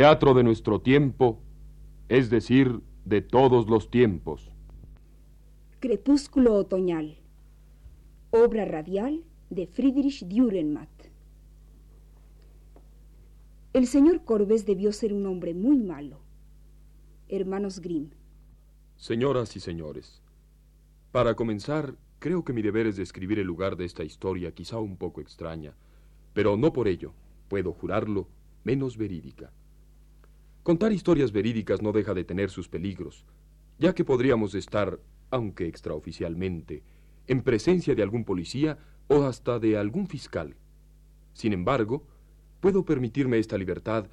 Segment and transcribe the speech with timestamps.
[0.00, 1.42] teatro de nuestro tiempo,
[2.08, 4.50] es decir, de todos los tiempos.
[5.78, 7.18] Crepúsculo otoñal.
[8.30, 10.88] Obra radial de Friedrich Dürrenmatt.
[13.74, 16.22] El señor Corbes debió ser un hombre muy malo.
[17.28, 18.08] Hermanos Grimm.
[18.96, 20.22] Señoras y señores,
[21.12, 24.96] para comenzar, creo que mi deber es describir el lugar de esta historia, quizá un
[24.96, 25.74] poco extraña,
[26.32, 27.12] pero no por ello,
[27.48, 28.28] puedo jurarlo,
[28.64, 29.52] menos verídica.
[30.70, 33.24] Contar historias verídicas no deja de tener sus peligros,
[33.80, 36.84] ya que podríamos estar, aunque extraoficialmente,
[37.26, 40.54] en presencia de algún policía o hasta de algún fiscal.
[41.32, 42.06] Sin embargo,
[42.60, 44.06] puedo permitirme esta libertad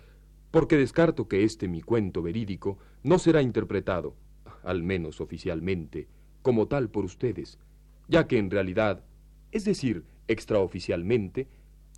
[0.50, 4.16] porque descarto que este mi cuento verídico no será interpretado,
[4.64, 6.08] al menos oficialmente,
[6.42, 7.60] como tal por ustedes,
[8.08, 9.04] ya que en realidad,
[9.52, 11.48] es decir, extraoficialmente,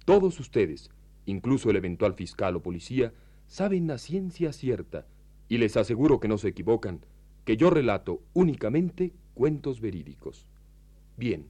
[0.04, 0.92] todos ustedes,
[1.26, 3.14] incluso el eventual fiscal o policía,
[3.50, 5.08] saben a ciencia cierta,
[5.50, 7.02] y les aseguro que no se equivocan,
[7.46, 10.46] que yo relato únicamente cuentos verídicos.
[11.18, 11.48] Bien,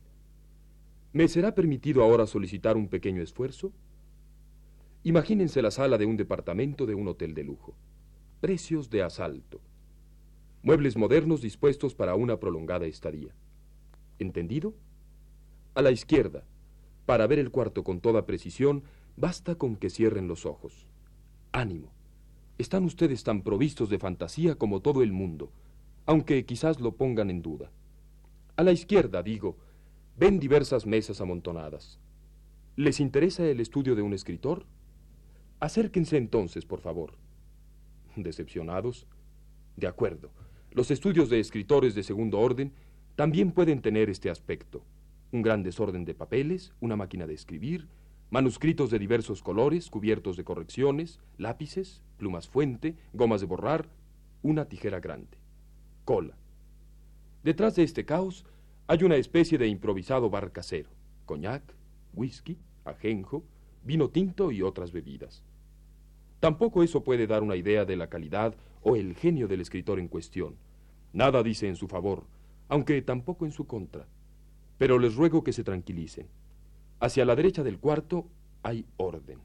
[1.11, 3.73] ¿me será permitido ahora solicitar un pequeño esfuerzo?
[5.03, 7.75] Imagínense la sala de un departamento de un hotel de lujo.
[8.39, 9.59] Precios de asalto.
[10.63, 13.35] Muebles modernos dispuestos para una prolongada estadía.
[14.19, 14.73] ¿Entendido?
[15.75, 16.45] A la izquierda,
[17.05, 18.83] para ver el cuarto con toda precisión,
[19.17, 20.88] basta con que cierren los ojos.
[21.51, 21.91] Ánimo.
[22.59, 25.51] Están ustedes tan provistos de fantasía como todo el mundo,
[26.05, 27.71] aunque quizás lo pongan en duda.
[28.55, 29.57] A la izquierda, digo,
[30.17, 31.99] ven diversas mesas amontonadas.
[32.75, 34.65] ¿Les interesa el estudio de un escritor?
[35.59, 37.13] Acérquense entonces, por favor.
[38.15, 39.07] ¿Decepcionados?
[39.75, 40.29] De acuerdo.
[40.71, 42.73] Los estudios de escritores de segundo orden
[43.15, 44.83] también pueden tener este aspecto.
[45.31, 47.87] Un gran desorden de papeles, una máquina de escribir,
[48.29, 53.89] manuscritos de diversos colores, cubiertos de correcciones, lápices, plumas fuente, gomas de borrar,
[54.43, 55.37] una tijera grande.
[56.05, 56.37] Cola.
[57.43, 58.45] Detrás de este caos
[58.87, 60.89] hay una especie de improvisado bar casero,
[61.25, 61.63] coñac,
[62.13, 63.43] whisky, ajenjo,
[63.83, 65.43] vino tinto y otras bebidas.
[66.39, 70.07] Tampoco eso puede dar una idea de la calidad o el genio del escritor en
[70.07, 70.55] cuestión.
[71.11, 72.25] Nada dice en su favor,
[72.67, 74.07] aunque tampoco en su contra.
[74.77, 76.27] Pero les ruego que se tranquilicen.
[76.99, 78.27] Hacia la derecha del cuarto
[78.61, 79.39] hay orden.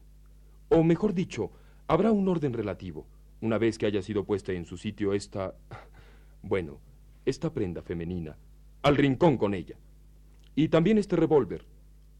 [0.69, 1.51] O mejor dicho,
[1.87, 3.05] habrá un orden relativo,
[3.41, 5.55] una vez que haya sido puesta en su sitio esta...
[6.41, 6.79] bueno,
[7.25, 8.37] esta prenda femenina.
[8.81, 9.77] Al rincón con ella.
[10.55, 11.65] Y también este revólver.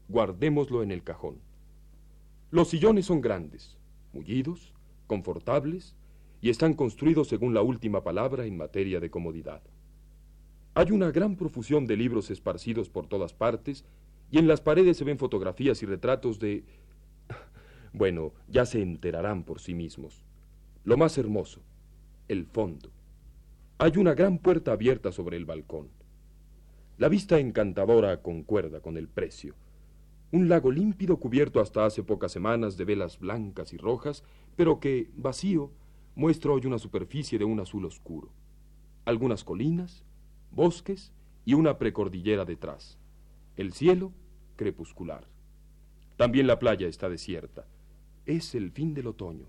[0.07, 1.39] Guardémoslo en el cajón.
[2.51, 3.77] Los sillones son grandes,
[4.13, 4.73] mullidos,
[5.07, 5.95] confortables
[6.41, 9.61] y están construidos según la última palabra en materia de comodidad.
[10.73, 13.85] Hay una gran profusión de libros esparcidos por todas partes
[14.31, 16.65] y en las paredes se ven fotografías y retratos de...
[17.93, 20.25] Bueno, ya se enterarán por sí mismos.
[20.83, 21.61] Lo más hermoso,
[22.27, 22.91] el fondo.
[23.77, 25.89] Hay una gran puerta abierta sobre el balcón.
[26.97, 29.55] La vista encantadora concuerda con el precio.
[30.31, 34.23] Un lago límpido cubierto hasta hace pocas semanas de velas blancas y rojas,
[34.55, 35.71] pero que, vacío,
[36.15, 38.31] muestra hoy una superficie de un azul oscuro.
[39.05, 40.03] Algunas colinas,
[40.51, 41.13] bosques
[41.45, 42.97] y una precordillera detrás.
[43.57, 44.11] El cielo,
[44.57, 45.27] crepuscular.
[46.17, 47.65] También la playa está desierta.
[48.25, 49.47] Es el fin del otoño.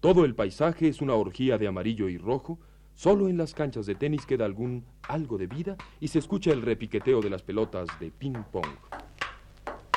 [0.00, 2.58] Todo el paisaje es una orgía de amarillo y rojo.
[2.94, 6.62] Solo en las canchas de tenis queda algún algo de vida y se escucha el
[6.62, 8.66] repiqueteo de las pelotas de ping-pong.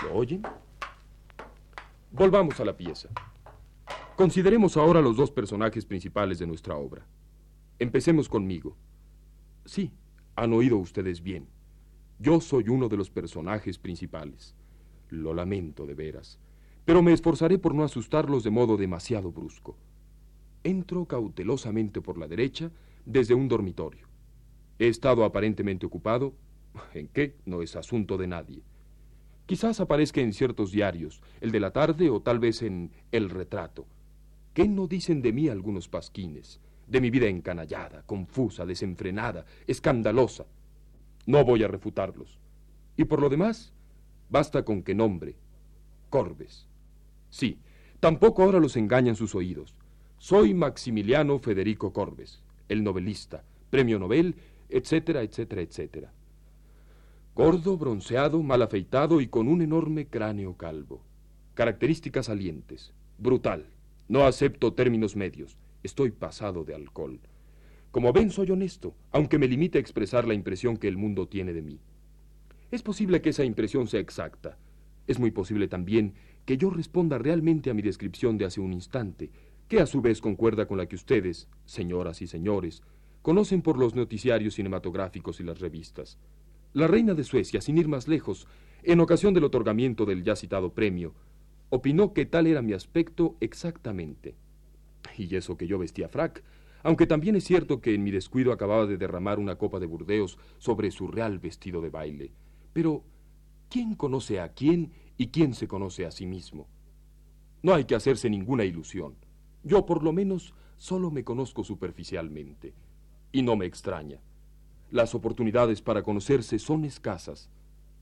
[0.03, 0.43] ¿Lo oyen?
[2.11, 3.09] Volvamos a la pieza.
[4.15, 7.07] Consideremos ahora los dos personajes principales de nuestra obra.
[7.79, 8.77] Empecemos conmigo.
[9.65, 9.91] Sí,
[10.35, 11.47] han oído ustedes bien.
[12.19, 14.55] Yo soy uno de los personajes principales.
[15.09, 16.39] Lo lamento de veras,
[16.85, 19.77] pero me esforzaré por no asustarlos de modo demasiado brusco.
[20.63, 22.71] Entro cautelosamente por la derecha
[23.05, 24.07] desde un dormitorio.
[24.79, 26.33] He estado aparentemente ocupado.
[26.93, 27.35] ¿En qué?
[27.45, 28.63] No es asunto de nadie.
[29.45, 33.85] Quizás aparezca en ciertos diarios, el de la tarde o tal vez en El Retrato.
[34.53, 36.61] ¿Qué no dicen de mí algunos pasquines?
[36.87, 40.45] De mi vida encanallada, confusa, desenfrenada, escandalosa.
[41.25, 42.39] No voy a refutarlos.
[42.97, 43.73] Y por lo demás,
[44.29, 45.35] basta con que nombre.
[46.09, 46.67] Corbes.
[47.29, 47.59] Sí,
[47.99, 49.75] tampoco ahora los engañan sus oídos.
[50.17, 54.35] Soy Maximiliano Federico Corbes, el novelista, premio Nobel,
[54.69, 56.13] etcétera, etcétera, etcétera.
[57.35, 61.01] Gordo, bronceado, mal afeitado y con un enorme cráneo calvo.
[61.55, 62.93] Características salientes.
[63.17, 63.65] Brutal.
[64.07, 65.57] No acepto términos medios.
[65.81, 67.19] Estoy pasado de alcohol.
[67.93, 71.53] Como ven, soy honesto, aunque me limite a expresar la impresión que el mundo tiene
[71.53, 71.79] de mí.
[72.71, 74.57] Es posible que esa impresión sea exacta.
[75.05, 79.29] Es muy posible también que yo responda realmente a mi descripción de hace un instante,
[79.67, 82.81] que a su vez concuerda con la que ustedes, señoras y señores,
[83.21, 86.17] conocen por los noticiarios cinematográficos y las revistas.
[86.73, 88.47] La reina de Suecia, sin ir más lejos,
[88.81, 91.13] en ocasión del otorgamiento del ya citado premio,
[91.69, 94.33] opinó que tal era mi aspecto exactamente.
[95.15, 96.43] Y eso que yo vestía frac,
[96.83, 100.37] aunque también es cierto que en mi descuido acababa de derramar una copa de Burdeos
[100.57, 102.31] sobre su real vestido de baile.
[102.73, 103.03] Pero,
[103.69, 106.67] ¿quién conoce a quién y quién se conoce a sí mismo?
[107.61, 109.15] No hay que hacerse ninguna ilusión.
[109.63, 112.73] Yo, por lo menos, solo me conozco superficialmente.
[113.31, 114.19] Y no me extraña.
[114.91, 117.49] Las oportunidades para conocerse son escasas.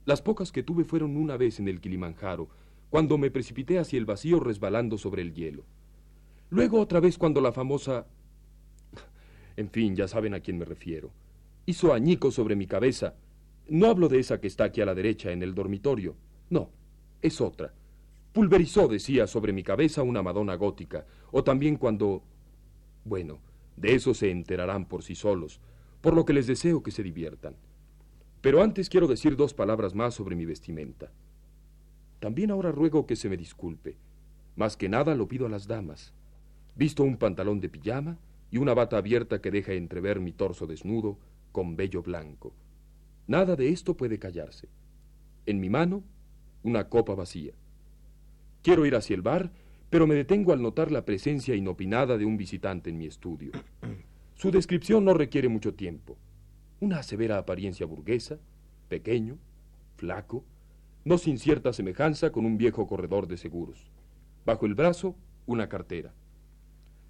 [0.06, 2.50] Las pocas que tuve fueron una vez en el Kilimanjaro,
[2.90, 5.64] cuando me precipité hacia el vacío resbalando sobre el hielo.
[6.50, 8.08] Luego otra vez cuando la famosa...
[9.58, 11.12] En fin, ya saben a quién me refiero.
[11.66, 13.16] Hizo añicos sobre mi cabeza.
[13.68, 16.16] No hablo de esa que está aquí a la derecha en el dormitorio.
[16.50, 16.70] No,
[17.22, 17.74] es otra.
[18.34, 21.06] Pulverizó, decía, sobre mi cabeza una Madonna gótica.
[21.32, 22.24] O también cuando...
[23.04, 23.40] Bueno,
[23.78, 25.60] de eso se enterarán por sí solos,
[26.02, 27.56] por lo que les deseo que se diviertan.
[28.42, 31.12] Pero antes quiero decir dos palabras más sobre mi vestimenta.
[32.20, 33.98] También ahora ruego que se me disculpe.
[34.56, 36.14] Más que nada lo pido a las damas.
[36.76, 38.18] Visto un pantalón de pijama
[38.52, 41.18] y una bata abierta que deja entrever mi torso desnudo
[41.52, 42.54] con vello blanco.
[43.28, 44.68] Nada de esto puede callarse.
[45.46, 46.04] En mi mano,
[46.64, 47.54] una copa vacía.
[48.62, 49.52] Quiero ir hacia el bar,
[49.90, 53.52] pero me detengo al notar la presencia inopinada de un visitante en mi estudio.
[54.36, 56.18] Su descripción no requiere mucho tiempo.
[56.80, 58.40] Una severa apariencia burguesa,
[58.90, 59.38] pequeño,
[59.96, 60.44] flaco,
[61.06, 63.92] no sin cierta semejanza con un viejo corredor de seguros.
[64.46, 65.16] Bajo el brazo,
[65.46, 66.14] una cartera.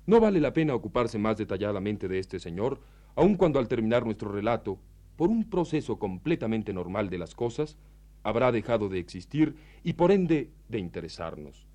[0.05, 2.79] No vale la pena ocuparse más detalladamente de este señor,
[3.15, 4.79] aun cuando al terminar nuestro relato,
[5.15, 7.77] por un proceso completamente normal de las cosas,
[8.23, 11.67] habrá dejado de existir y por ende de interesarnos.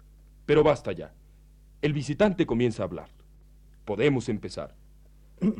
[0.46, 1.12] Pero basta ya.
[1.82, 3.08] El visitante comienza a hablar.
[3.84, 4.74] Podemos empezar.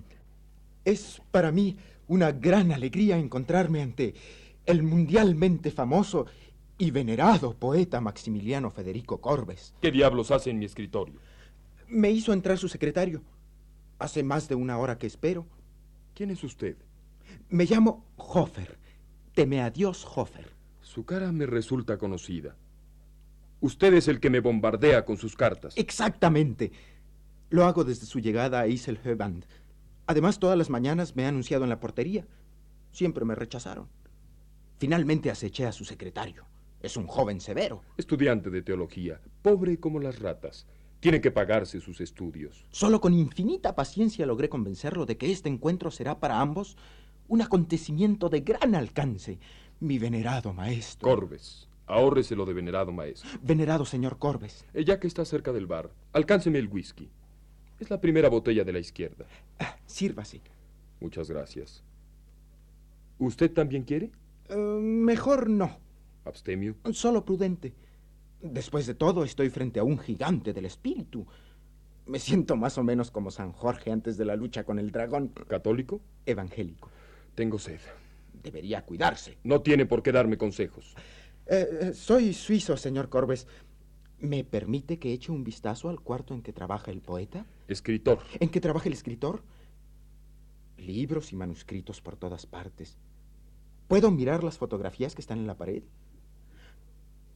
[0.84, 1.76] Es para mí
[2.06, 4.14] una gran alegría encontrarme ante
[4.64, 6.26] el mundialmente famoso
[6.78, 9.74] y venerado poeta Maximiliano Federico Corbes.
[9.80, 11.16] ¿Qué diablos hace en mi escritorio?
[11.88, 13.22] Me hizo entrar su secretario.
[13.98, 15.46] Hace más de una hora que espero.
[16.14, 16.76] ¿Quién es usted?
[17.48, 18.78] Me llamo Hofer.
[19.34, 20.50] Teme a Dios, Hofer.
[20.80, 22.56] Su cara me resulta conocida.
[23.60, 25.74] Usted es el que me bombardea con sus cartas.
[25.76, 26.72] Exactamente.
[27.50, 29.44] Lo hago desde su llegada a Iselhöband.
[30.06, 32.26] Además, todas las mañanas me ha anunciado en la portería.
[32.92, 33.88] Siempre me rechazaron.
[34.78, 36.46] Finalmente aceché a su secretario.
[36.80, 37.82] Es un joven severo.
[37.96, 40.66] Estudiante de teología, pobre como las ratas.
[41.00, 42.64] Tiene que pagarse sus estudios.
[42.70, 46.76] Solo con infinita paciencia logré convencerlo de que este encuentro será para ambos
[47.28, 49.38] un acontecimiento de gran alcance.
[49.78, 51.08] Mi venerado maestro.
[51.08, 53.28] Corbes, ahórreselo de venerado maestro.
[53.42, 54.64] Venerado señor Corbes.
[54.72, 57.10] Eh, ya que está cerca del bar, alcánceme el whisky.
[57.78, 59.26] Es la primera botella de la izquierda.
[59.58, 60.40] Ah, sírvase.
[61.00, 61.82] Muchas gracias.
[63.18, 64.10] ¿Usted también quiere?
[64.48, 65.78] Eh, mejor no.
[66.24, 66.74] ¿Abstemio?
[66.92, 67.74] Solo prudente.
[68.40, 71.26] Después de todo, estoy frente a un gigante del espíritu.
[72.06, 75.28] Me siento más o menos como San Jorge antes de la lucha con el dragón.
[75.48, 76.00] ¿Católico?
[76.24, 76.90] Evangélico.
[77.34, 77.80] Tengo sed.
[78.42, 79.38] Debería cuidarse.
[79.42, 80.94] No tiene por qué darme consejos.
[81.46, 83.46] Eh, eh, soy suizo, señor Corbes.
[84.18, 87.46] ¿Me permite que eche un vistazo al cuarto en que trabaja el poeta?
[87.68, 88.20] Escritor.
[88.40, 89.42] ¿En que trabaja el escritor?
[90.78, 92.96] Libros y manuscritos por todas partes.
[93.88, 95.82] ¿Puedo mirar las fotografías que están en la pared?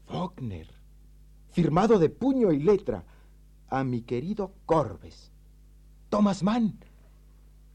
[0.07, 0.69] Faulkner,
[1.51, 3.05] firmado de puño y letra,
[3.69, 5.31] a mi querido Corbes.
[6.09, 6.79] Thomas Mann,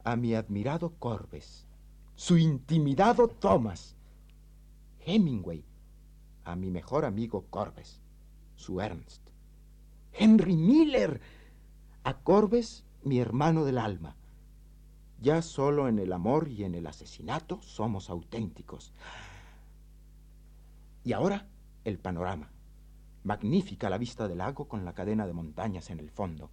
[0.03, 1.65] a mi admirado Corbes.
[2.15, 3.95] Su intimidado Thomas.
[5.05, 5.63] Hemingway,
[6.43, 8.01] a mi mejor amigo Corbes.
[8.55, 9.21] Su Ernst.
[10.13, 11.19] Henry Miller,
[12.03, 14.15] a Corbes, mi hermano del alma.
[15.21, 18.93] Ya solo en el amor y en el asesinato somos auténticos.
[21.03, 21.47] Y ahora
[21.83, 22.54] el panorama.
[23.25, 26.51] Magnífica la vista del lago con la cadena de montañas en el fondo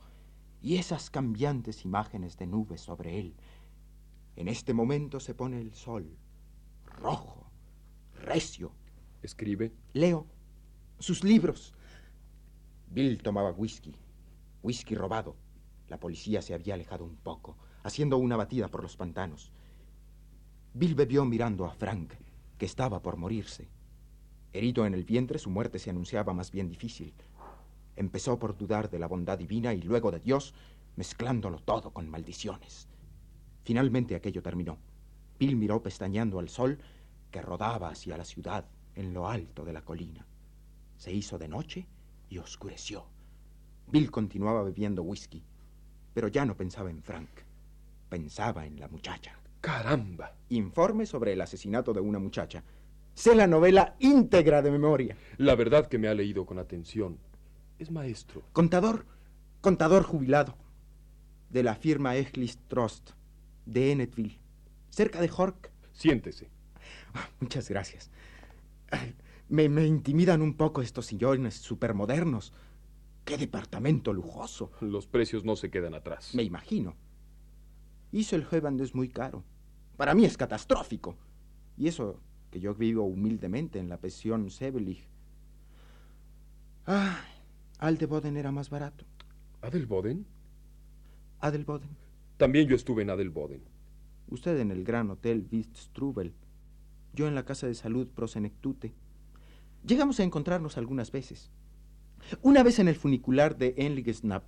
[0.63, 3.37] y esas cambiantes imágenes de nubes sobre él.
[4.37, 6.17] En este momento se pone el sol,
[6.87, 7.51] rojo,
[8.15, 8.73] recio.
[9.21, 9.75] ¿Escribe?
[9.93, 10.27] Leo
[10.99, 11.75] sus libros.
[12.89, 13.95] Bill tomaba whisky,
[14.63, 15.37] whisky robado.
[15.89, 19.53] La policía se había alejado un poco, haciendo una batida por los pantanos.
[20.73, 22.15] Bill bebió mirando a Frank,
[22.57, 23.69] que estaba por morirse.
[24.53, 27.15] Herido en el vientre, su muerte se anunciaba más bien difícil.
[27.97, 30.55] Empezó por dudar de la bondad divina y luego de Dios,
[30.97, 32.89] mezclándolo todo con maldiciones.
[33.65, 34.79] Finalmente aquello terminó.
[35.39, 36.79] Bill miró pestañeando al sol
[37.31, 40.27] que rodaba hacia la ciudad en lo alto de la colina.
[40.97, 41.87] Se hizo de noche
[42.29, 43.07] y oscureció.
[43.89, 45.43] Bill continuaba bebiendo whisky,
[46.13, 47.31] pero ya no pensaba en Frank.
[48.09, 49.39] Pensaba en la muchacha.
[49.61, 50.37] ¡Caramba!
[50.51, 52.63] Informe sobre el asesinato de una muchacha.
[53.15, 55.17] Sé la novela íntegra de memoria.
[55.37, 57.19] La verdad que me ha leído con atención.
[57.79, 58.43] Es maestro.
[58.53, 59.07] Contador,
[59.61, 60.57] contador jubilado.
[61.51, 63.11] De la firma Echlis Trust,
[63.67, 64.39] de Ennetville,
[64.89, 65.71] cerca de Hork.
[65.93, 66.49] Siéntese.
[67.15, 68.11] Ah, muchas gracias.
[69.49, 72.55] Me, me intimidan un poco estos sillones supermodernos.
[73.27, 74.73] ¡Qué departamento lujoso!
[74.81, 76.35] Los precios no se quedan atrás.
[76.35, 76.97] Me imagino.
[78.11, 79.45] Hizo el Heuland es muy caro.
[79.99, 81.17] Para mí es catastrófico.
[81.77, 82.19] Y eso
[82.53, 85.09] que yo vivo humildemente en la pensión Sebelig.
[86.87, 87.19] Ah,
[87.79, 89.07] Adelboden era más barato.
[89.63, 90.27] ¿Adelboden?
[91.41, 91.89] Adelboden.
[92.37, 93.63] También yo estuve en Adelboden.
[94.29, 96.35] Usted en el gran hotel Strubel.
[97.15, 98.93] Yo en la casa de salud Prosenectute.
[99.87, 101.51] Llegamos a encontrarnos algunas veces.
[102.43, 104.45] Una vez en el funicular de Enligesnap,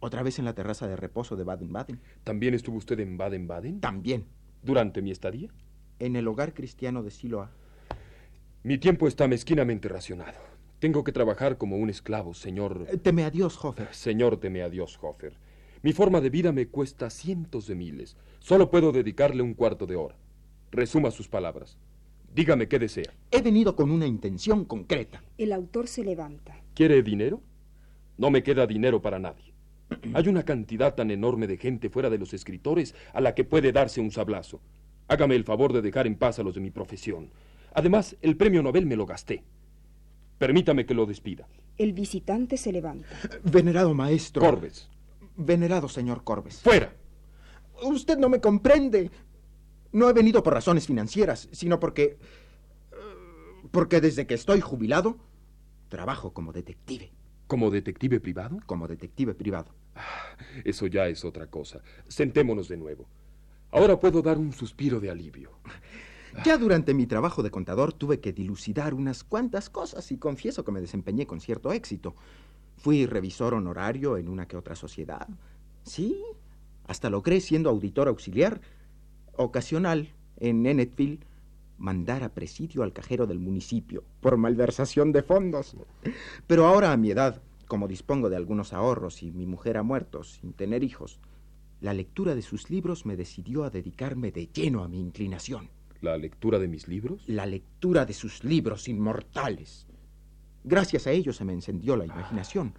[0.00, 2.00] otra vez en la terraza de reposo de Baden-Baden.
[2.24, 3.80] ¿También estuvo usted en Baden-Baden?
[3.80, 4.24] También.
[4.62, 5.50] ¿Durante mi estadía?
[5.98, 7.50] En el hogar cristiano de Siloa.
[8.62, 10.38] Mi tiempo está mezquinamente racionado.
[10.78, 12.86] Tengo que trabajar como un esclavo, señor.
[12.90, 13.88] Eh, teme a Dios, Hofer.
[13.92, 15.38] Señor, teme a Dios, Hofer.
[15.82, 18.16] Mi forma de vida me cuesta cientos de miles.
[18.40, 20.16] Solo puedo dedicarle un cuarto de hora.
[20.70, 21.78] Resuma sus palabras.
[22.34, 23.14] Dígame qué desea.
[23.30, 25.22] He venido con una intención concreta.
[25.38, 26.60] El autor se levanta.
[26.74, 27.40] ¿Quiere dinero?
[28.18, 29.54] No me queda dinero para nadie.
[30.12, 33.72] Hay una cantidad tan enorme de gente fuera de los escritores a la que puede
[33.72, 34.60] darse un sablazo.
[35.08, 37.30] Hágame el favor de dejar en paz a los de mi profesión.
[37.74, 39.44] Además, el premio Nobel me lo gasté.
[40.38, 41.46] Permítame que lo despida.
[41.78, 43.06] El visitante se levanta.
[43.44, 44.42] Venerado maestro.
[44.42, 44.88] Corbes.
[45.36, 46.60] Venerado señor Corbes.
[46.62, 46.92] ¡Fuera!
[47.82, 49.10] Usted no me comprende.
[49.92, 52.18] No he venido por razones financieras, sino porque...
[53.70, 55.18] Porque desde que estoy jubilado,
[55.88, 57.12] trabajo como detective.
[57.46, 58.58] ¿Como detective privado?
[58.66, 59.74] Como detective privado.
[59.94, 61.80] Ah, eso ya es otra cosa.
[62.08, 63.06] Sentémonos de nuevo.
[63.70, 65.50] Ahora puedo dar un suspiro de alivio.
[66.44, 70.72] Ya durante mi trabajo de contador tuve que dilucidar unas cuantas cosas y confieso que
[70.72, 72.14] me desempeñé con cierto éxito.
[72.76, 75.26] Fui revisor honorario en una que otra sociedad.
[75.82, 76.22] Sí,
[76.86, 78.60] hasta logré, siendo auditor auxiliar,
[79.36, 81.20] ocasional en Ennetville,
[81.78, 85.76] mandar a presidio al cajero del municipio por malversación de fondos.
[86.46, 90.22] Pero ahora a mi edad, como dispongo de algunos ahorros y mi mujer ha muerto
[90.22, 91.18] sin tener hijos,
[91.80, 95.70] la lectura de sus libros me decidió a dedicarme de lleno a mi inclinación.
[96.00, 97.22] ¿La lectura de mis libros?
[97.26, 99.86] La lectura de sus libros inmortales.
[100.64, 102.74] Gracias a ellos se me encendió la imaginación.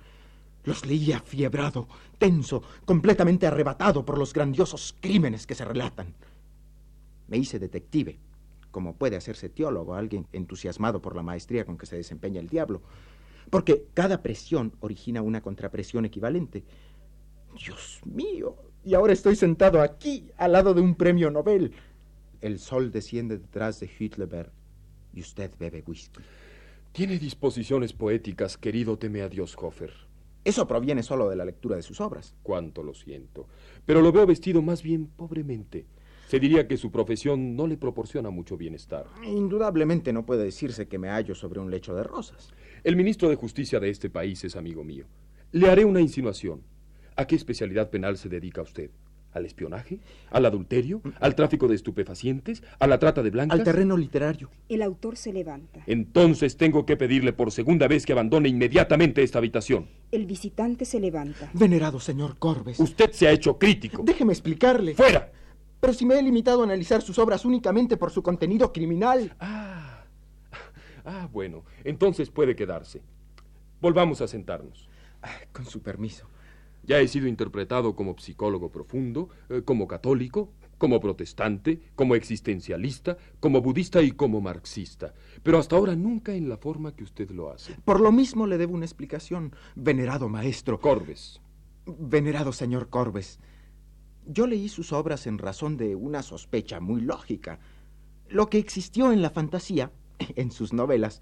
[0.63, 1.88] Los leía fiebrado,
[2.18, 6.13] tenso, completamente arrebatado por los grandiosos crímenes que se relatan.
[7.27, 8.20] Me hice detective,
[8.72, 12.82] como puede hacerse teólogo alguien entusiasmado por la maestría con que se desempeña el diablo,
[13.50, 16.66] porque cada presión origina una contrapresión equivalente.
[17.56, 18.56] Dios mío,
[18.88, 21.74] y ahora estoy sentado aquí, al lado de un premio Nobel.
[22.39, 24.50] El sol desciende detrás de Hitlerberg
[25.13, 26.22] y usted bebe whisky.
[26.94, 29.91] Tiene disposiciones poéticas, querido teme a Dios, Hofer.
[30.46, 32.34] Eso proviene solo de la lectura de sus obras.
[32.44, 33.50] Cuánto lo siento.
[33.86, 35.86] Pero lo veo vestido más bien pobremente.
[36.29, 39.06] Se diría que su profesión no le proporciona mucho bienestar.
[39.22, 42.53] Indudablemente no puede decirse que me hallo sobre un lecho de rosas.
[42.86, 45.08] El ministro de Justicia de este país es amigo mío.
[45.51, 46.62] Le haré una insinuación.
[47.17, 48.91] ¿A qué especialidad penal se dedica usted?
[49.33, 50.00] ¿Al espionaje?
[50.29, 51.01] ¿Al adulterio?
[51.19, 52.63] ¿Al tráfico de estupefacientes?
[52.79, 53.57] ¿A la trata de blancas?
[53.57, 54.51] Al terreno literario.
[54.69, 55.81] El autor se levanta.
[55.88, 59.88] Entonces tengo que pedirle por segunda vez que abandone inmediatamente esta habitación.
[60.12, 61.50] El visitante se levanta.
[61.53, 62.79] Venerado señor Corbes.
[62.79, 64.03] Usted se ha hecho crítico.
[64.03, 64.93] Déjeme explicarle.
[64.93, 65.31] ¡Fuera!
[65.79, 69.36] Pero si me he limitado a analizar sus obras únicamente por su contenido criminal.
[69.39, 70.05] Ah.
[71.03, 71.63] Ah, bueno.
[71.83, 73.01] Entonces puede quedarse.
[73.81, 74.88] Volvamos a sentarnos.
[75.24, 76.27] Ah, con su permiso.
[76.88, 83.62] Ya he sido interpretado como psicólogo profundo, eh, como católico, como protestante, como existencialista, como
[83.62, 85.13] budista y como marxista,
[85.44, 87.75] pero hasta ahora nunca en la forma que usted lo hace.
[87.84, 90.79] Por lo mismo le debo una explicación, venerado maestro.
[90.79, 91.41] Corbes.
[91.86, 93.39] Venerado señor Corbes.
[94.25, 97.60] Yo leí sus obras en razón de una sospecha muy lógica.
[98.29, 99.91] Lo que existió en la fantasía,
[100.36, 101.22] en sus novelas,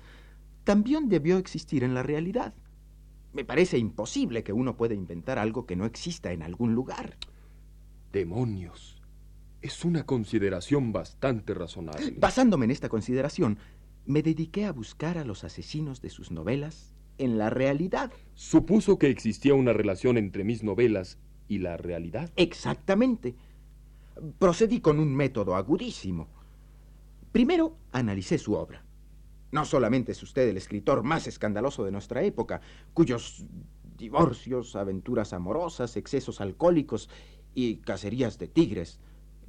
[0.63, 2.53] también debió existir en la realidad.
[3.35, 7.17] Me parece imposible que uno pueda inventar algo que no exista en algún lugar.
[8.13, 9.01] Demonios.
[9.61, 12.15] Es una consideración bastante razonable.
[12.17, 13.59] Basándome en esta consideración,
[14.05, 18.13] me dediqué a buscar a los asesinos de sus novelas en la realidad.
[18.35, 21.17] Supuso que existía una relación entre mis novelas
[21.49, 22.31] y la realidad.
[22.37, 23.35] Exactamente.
[24.39, 26.29] Procedí con un método agudísimo.
[27.33, 28.84] Primero, analicé su obra.
[29.55, 32.59] No solamente es usted el escritor más escandaloso de nuestra época,
[32.93, 33.45] cuyos
[33.97, 37.09] divorcios, aventuras amorosas, excesos alcohólicos
[37.53, 38.99] y cacerías de tigres.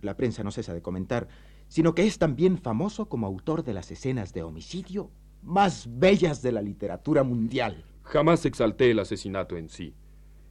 [0.03, 1.27] La prensa no cesa de comentar,
[1.67, 5.11] sino que es también famoso como autor de las escenas de homicidio
[5.43, 7.85] más bellas de la literatura mundial.
[8.05, 9.97] Jamás exalté el asesinato en sí.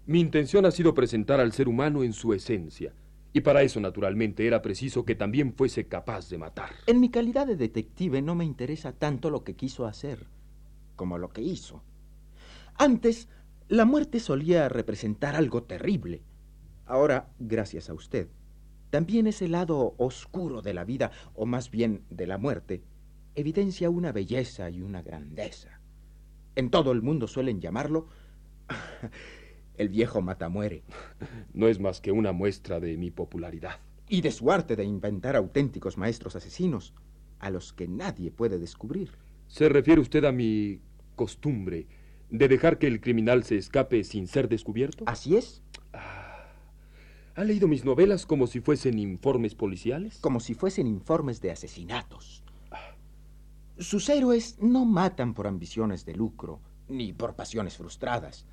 [0.06, 2.94] Mi intención ha sido presentar al ser humano en su esencia,
[3.36, 6.70] y para eso, naturalmente, era preciso que también fuese capaz de matar.
[6.88, 10.26] En mi calidad de detective no me interesa tanto lo que quiso hacer,
[10.96, 11.84] como lo que hizo.
[12.76, 13.28] Antes,
[13.68, 16.22] la muerte solía representar algo terrible.
[16.86, 18.30] Ahora, gracias a usted,
[18.90, 22.84] también ese lado oscuro de la vida, o más bien de la muerte,
[23.36, 25.82] evidencia una belleza y una grandeza.
[26.56, 28.08] En todo el mundo suelen llamarlo
[29.78, 30.84] el viejo matamuere.
[31.54, 33.80] No es más que una muestra de mi popularidad.
[34.10, 36.94] Y de su arte de inventar auténticos maestros asesinos,
[37.40, 39.12] a los que nadie puede descubrir.
[39.48, 40.82] ¿Se refiere usted a mi
[41.16, 41.88] costumbre
[42.30, 45.06] de dejar que el criminal se escape sin ser descubierto?
[45.08, 45.62] Así es.
[45.94, 46.48] Ah,
[47.36, 50.20] ¿Ha leído mis novelas como si fuesen informes policiales?
[50.20, 52.44] Como si fuesen informes de asesinatos.
[53.78, 58.46] Sus héroes no matan por ambiciones de lucro, ni por pasiones frustradas.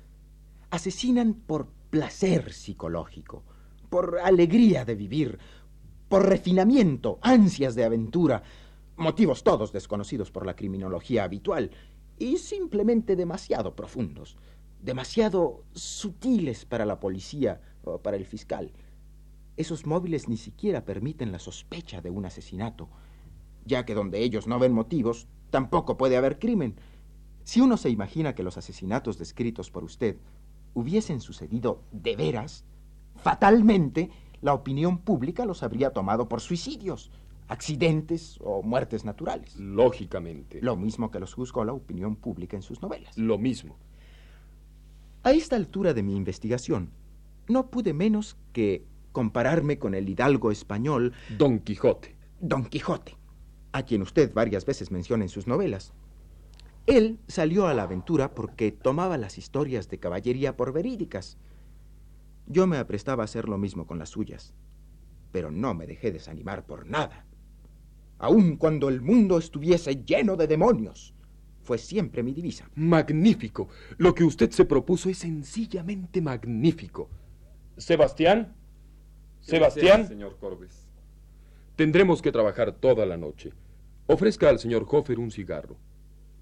[0.73, 3.43] Asesinan por placer psicológico,
[3.91, 5.37] por alegría de vivir,
[6.09, 8.41] por refinamiento, ansias de aventura,
[8.97, 11.69] motivos todos desconocidos por la criminología habitual
[12.17, 14.35] y simplemente demasiado profundos,
[14.81, 18.73] demasiado sutiles para la policía o para el fiscal.
[19.57, 22.89] Esos móviles ni siquiera permiten la sospecha de un asesinato
[23.63, 26.77] ya que donde ellos no ven motivos, tampoco puede haber crimen.
[27.43, 30.17] Si uno se imagina que los asesinatos descritos por usted
[30.73, 32.65] hubiesen sucedido de veras,
[33.15, 34.09] fatalmente,
[34.41, 37.11] la opinión pública los habría tomado por suicidios,
[37.47, 39.55] accidentes o muertes naturales.
[39.57, 40.61] Lógicamente.
[40.61, 43.17] Lo mismo que los juzgó la opinión pública en sus novelas.
[43.17, 43.77] Lo mismo.
[45.23, 46.91] A esta altura de mi investigación,
[47.47, 52.15] no pude menos que compararme con el hidalgo español Don Quijote.
[52.41, 53.15] Don Quijote
[53.73, 55.93] a quien usted varias veces menciona en sus novelas.
[56.85, 61.37] Él salió a la aventura porque tomaba las historias de caballería por verídicas.
[62.45, 64.53] Yo me aprestaba a hacer lo mismo con las suyas,
[65.31, 67.25] pero no me dejé desanimar por nada.
[68.17, 71.13] Aun cuando el mundo estuviese lleno de demonios,
[71.63, 72.69] fue siempre mi divisa.
[72.75, 73.69] Magnífico.
[73.97, 77.09] Lo que usted se propuso es sencillamente magnífico.
[77.77, 78.53] Sebastián.
[79.39, 80.07] Sebastián.
[80.07, 80.87] señor Corbes.
[81.77, 83.53] Tendremos que trabajar toda la noche.
[84.07, 85.77] Ofrezca al señor Hofer un cigarro.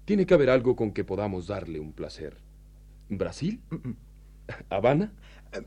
[0.04, 2.36] Tiene que haber algo con que podamos darle un placer.
[3.08, 3.60] ¿Brasil?
[4.68, 5.12] ¿Habana?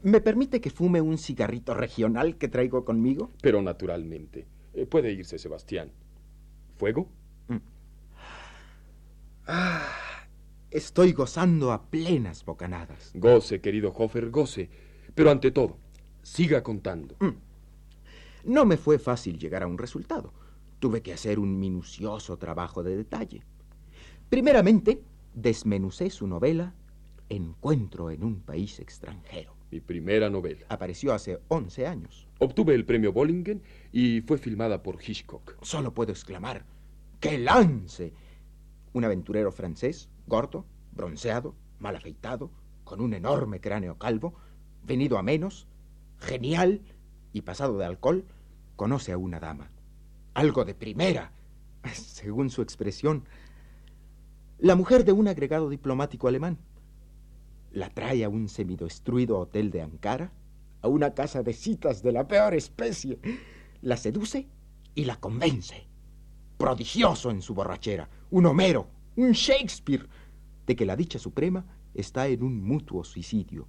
[0.02, 3.32] ¿Me permite que fume un cigarrito regional que traigo conmigo?
[3.42, 4.48] Pero naturalmente.
[4.74, 5.92] Eh, puede irse, Sebastián.
[6.76, 7.10] ¿Fuego?
[7.48, 7.58] Mm.
[9.48, 9.88] Ah,
[10.72, 13.12] estoy gozando a plenas bocanadas.
[13.14, 14.70] Goce, querido Hofer, goce.
[15.14, 15.78] Pero ante todo,
[16.24, 17.16] siga contando.
[17.20, 18.52] Mm.
[18.52, 20.34] No me fue fácil llegar a un resultado.
[20.80, 23.44] Tuve que hacer un minucioso trabajo de detalle.
[24.30, 25.02] Primeramente,
[25.34, 26.74] desmenucé su novela
[27.30, 29.56] Encuentro en un país extranjero.
[29.72, 30.66] Mi primera novela.
[30.70, 32.28] Apareció hace 11 años.
[32.40, 35.58] Obtuve el premio Bollingen y fue filmada por Hitchcock.
[35.64, 36.66] Solo puedo exclamar,
[37.20, 38.14] ¡qué lance!
[38.94, 42.52] Un aventurero francés, gordo, bronceado, mal afeitado,
[42.84, 44.36] con un enorme cráneo calvo,
[44.84, 45.68] venido a menos,
[46.20, 46.82] genial
[47.34, 48.26] y pasado de alcohol,
[48.76, 49.72] conoce a una dama
[50.36, 51.32] algo de primera,
[51.94, 53.24] según su expresión,
[54.58, 56.58] la mujer de un agregado diplomático alemán.
[57.72, 60.32] La trae a un semidestruido hotel de Ankara,
[60.82, 63.20] a una casa de citas de la peor especie.
[63.82, 64.48] La seduce
[64.94, 65.88] y la convence.
[66.58, 68.88] Prodigioso en su borrachera, un Homero,
[69.18, 70.08] un Shakespeare,
[70.66, 73.68] de que la dicha suprema está en un mutuo suicidio.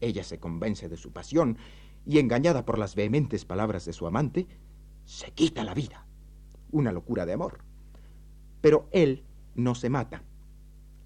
[0.00, 1.56] Ella se convence de su pasión
[2.04, 4.48] y, engañada por las vehementes palabras de su amante,
[5.04, 6.06] se quita la vida.
[6.72, 7.60] Una locura de amor.
[8.60, 10.22] Pero él no se mata.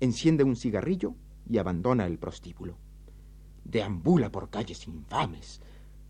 [0.01, 1.15] Enciende un cigarrillo
[1.49, 2.77] y abandona el prostíbulo.
[3.65, 5.61] Deambula por calles infames.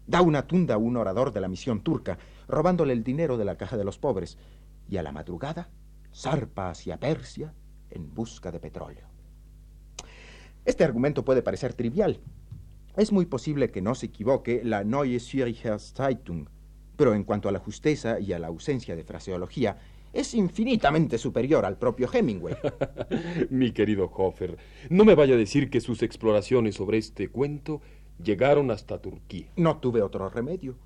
[0.07, 3.57] Da una tunda a un orador de la misión turca, robándole el dinero de la
[3.57, 4.39] caja de los pobres,
[4.89, 5.71] y a la madrugada
[6.15, 7.55] zarpa hacia Persia
[7.91, 9.07] en busca de petróleo.
[10.65, 12.21] Este argumento puede parecer trivial.
[12.97, 16.49] Es muy posible que no se equivoque la Neue Zürcher Zeitung,
[16.97, 19.79] pero en cuanto a la justeza y a la ausencia de fraseología,
[20.13, 22.57] es infinitamente superior al propio Hemingway.
[23.51, 24.57] Mi querido Hofer,
[24.91, 27.81] no me vaya a decir que sus exploraciones sobre este cuento
[28.23, 29.49] llegaron hasta Turquía.
[29.57, 30.77] No tuve otro remedio.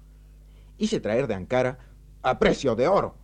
[0.79, 1.79] Hice traer de Ankara,
[2.23, 3.15] a precio de oro,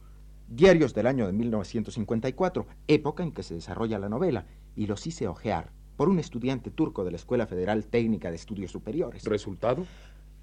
[0.49, 5.29] diarios del año de 1954, época en que se desarrolla la novela, y los hice
[5.29, 9.25] ojear, por un estudiante turco de la Escuela Federal Técnica de Estudios Superiores.
[9.25, 9.85] ¿Resultado?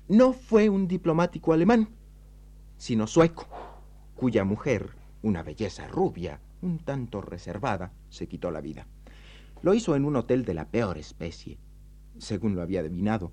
[0.08, 1.90] No fue un diplomático alemán,
[2.78, 3.48] sino sueco,
[4.16, 4.90] cuya mujer,
[5.26, 8.86] una belleza rubia, un tanto reservada, se quitó la vida.
[9.64, 11.58] Lo hizo en un hotel de la peor especie,
[12.20, 13.32] según lo había adivinado,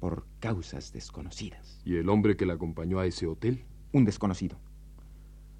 [0.00, 1.80] por causas desconocidas.
[1.82, 3.64] ¿Y el hombre que la acompañó a ese hotel?
[3.92, 4.58] Un desconocido.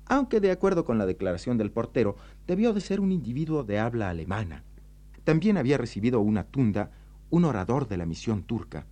[0.04, 4.10] Aunque de acuerdo con la declaración del portero, debió de ser un individuo de habla
[4.10, 4.64] alemana.
[5.24, 6.90] También había recibido una tunda
[7.30, 8.86] un orador de la misión turca,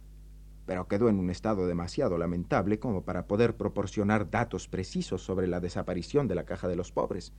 [0.66, 5.61] pero quedó en un estado demasiado lamentable como para poder proporcionar datos precisos sobre la
[5.61, 7.33] desaparición de la caja de los pobres.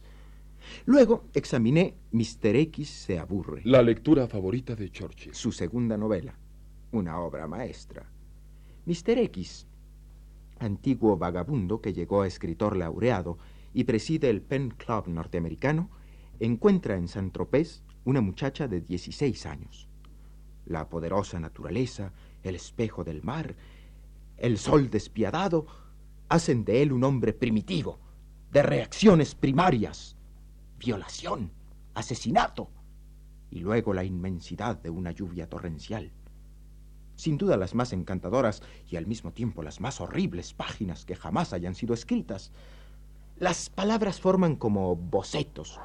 [0.85, 2.55] Luego examiné Mr.
[2.55, 3.61] X se aburre.
[3.65, 5.33] La lectura favorita de Churchill.
[5.33, 6.37] Su segunda novela,
[6.91, 8.09] una obra maestra.
[8.85, 9.17] Mr.
[9.19, 9.67] X,
[10.59, 13.37] antiguo vagabundo que llegó a escritor laureado
[13.73, 15.89] y preside el Pen Club norteamericano,
[16.39, 19.87] encuentra en Saint-Tropez una muchacha de 16 años.
[20.65, 23.55] La poderosa naturaleza, el espejo del mar,
[24.37, 25.65] el sol despiadado,
[26.29, 27.99] hacen de él un hombre primitivo,
[28.51, 30.15] de reacciones primarias,
[30.77, 31.51] violación,
[31.93, 32.69] asesinato,
[33.49, 36.11] y luego la inmensidad de una lluvia torrencial.
[37.15, 41.53] Sin duda las más encantadoras y al mismo tiempo las más horribles páginas que jamás
[41.53, 42.51] hayan sido escritas.
[43.37, 45.79] Las palabras forman como bocetos,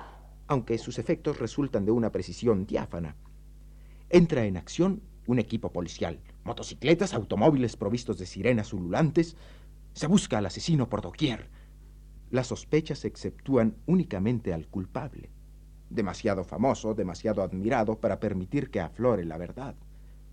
[0.47, 3.17] aunque sus efectos resultan de una precisión diáfana.
[4.09, 6.19] Entra en acción un equipo policial,
[6.49, 9.37] motocicletas, automóviles provistos de sirenas ululantes.
[9.93, 11.51] Se busca al asesino por doquier.
[12.31, 15.31] Las sospechas exceptúan únicamente al culpable,
[15.89, 19.77] demasiado famoso, demasiado admirado para permitir que aflore la verdad.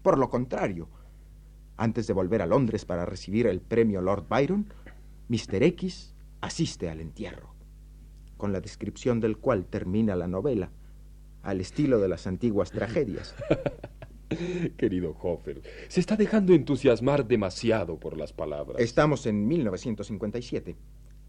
[0.02, 0.90] Por lo contrario,
[1.78, 4.74] antes de volver a Londres para recibir el premio Lord Byron,
[5.30, 5.64] Mr.
[5.64, 7.54] X asiste al entierro,
[8.38, 10.72] con la descripción del cual termina la novela,
[11.44, 13.36] al estilo de las antiguas tragedias.
[14.78, 18.80] Querido Hofer, se está dejando entusiasmar demasiado por las palabras.
[18.80, 20.76] Estamos en 1957.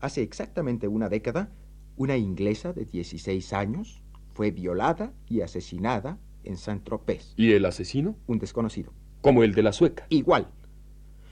[0.01, 1.51] Hace exactamente una década,
[1.97, 4.03] una inglesa de 16 años
[4.35, 7.35] fue violada y asesinada en Saint-Tropez.
[7.37, 8.17] ¿Y el asesino?
[8.27, 8.93] Un desconocido.
[9.23, 10.07] Como el de la sueca.
[10.11, 10.49] Igual.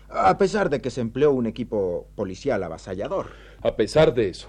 [0.08, 3.30] A pesar de que se empleó un equipo policial avasallador.
[3.62, 4.48] A pesar de eso.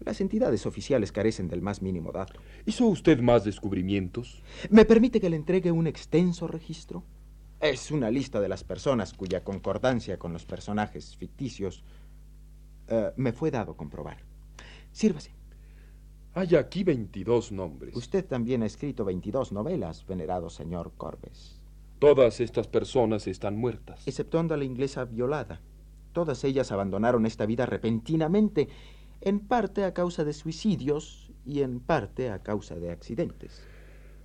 [0.00, 2.40] Las entidades oficiales carecen del más mínimo dato.
[2.64, 4.42] ¿Hizo usted más descubrimientos?
[4.70, 7.04] ¿Me permite que le entregue un extenso registro?
[7.60, 11.84] Es una lista de las personas cuya concordancia con los personajes ficticios
[12.88, 14.18] eh, me fue dado comprobar.
[14.92, 15.34] Sírvase.
[16.34, 17.96] Hay aquí 22 nombres.
[17.96, 21.62] Usted también ha escrito 22 novelas, venerado señor Corbes.
[21.98, 24.06] Todas estas personas están muertas.
[24.06, 25.62] Exceptuando a la inglesa violada.
[26.12, 28.68] Todas ellas abandonaron esta vida repentinamente,
[29.20, 33.62] en parte a causa de suicidios y en parte a causa de accidentes.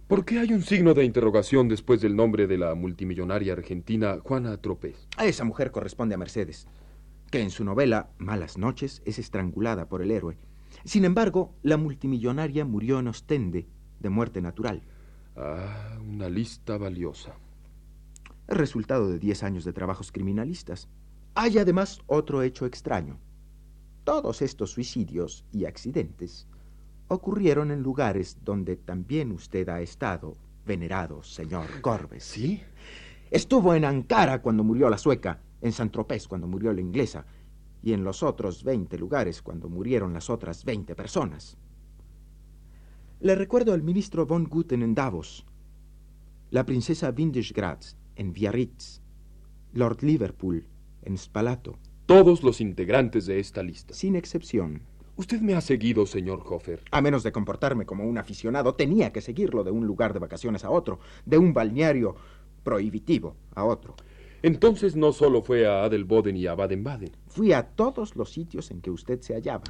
[0.07, 4.57] ¿Por qué hay un signo de interrogación después del nombre de la multimillonaria argentina Juana
[4.57, 5.07] Tropez?
[5.15, 6.67] A esa mujer corresponde a Mercedes,
[7.29, 10.37] que en su novela Malas noches es estrangulada por el héroe.
[10.83, 13.67] Sin embargo, la multimillonaria murió en Ostende,
[14.01, 14.81] de muerte natural.
[15.37, 17.35] Ah, una lista valiosa.
[18.47, 20.89] El resultado de diez años de trabajos criminalistas.
[21.35, 23.17] Hay además otro hecho extraño.
[24.03, 26.47] Todos estos suicidios y accidentes
[27.07, 32.23] ocurrieron en lugares donde también usted ha estado, venerado señor Corbes.
[32.23, 32.61] ¿Sí?
[33.29, 37.25] Estuvo en Ankara cuando murió la sueca, en San Tropez cuando murió la inglesa,
[37.83, 41.57] y en los otros veinte lugares cuando murieron las otras veinte personas.
[43.19, 45.45] Le recuerdo al ministro von Guten en Davos,
[46.49, 49.01] la princesa Windesgratz en Biarritz,
[49.73, 50.67] Lord Liverpool
[51.03, 51.77] en Spalato.
[52.11, 53.93] Todos los integrantes de esta lista.
[53.93, 54.81] Sin excepción.
[55.15, 56.83] Usted me ha seguido, señor Hofer.
[56.91, 60.65] A menos de comportarme como un aficionado, tenía que seguirlo de un lugar de vacaciones
[60.65, 62.17] a otro, de un balneario
[62.65, 63.95] prohibitivo a otro.
[64.41, 67.15] Entonces no solo fue a Adelboden y a Baden-Baden.
[67.27, 69.63] Fui a todos los sitios en que usted se hallaba.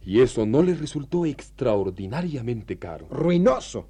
[0.00, 3.06] ¿Y eso no le resultó extraordinariamente caro?
[3.10, 3.86] Ruinoso.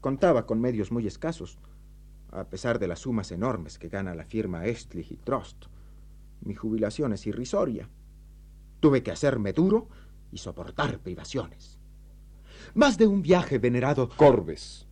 [0.00, 1.58] Contaba con medios muy escasos,
[2.30, 5.66] a pesar de las sumas enormes que gana la firma Estlich y Trost.
[6.40, 7.88] Mi jubilación es irrisoria.
[8.80, 9.88] Tuve que hacerme duro
[10.30, 11.78] y soportar privaciones.
[12.74, 14.08] Más de un viaje, venerado.
[14.08, 14.86] Corbes.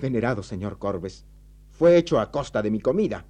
[0.00, 1.26] Venerado señor Corbes,
[1.70, 3.24] fue hecho a costa de mi comida.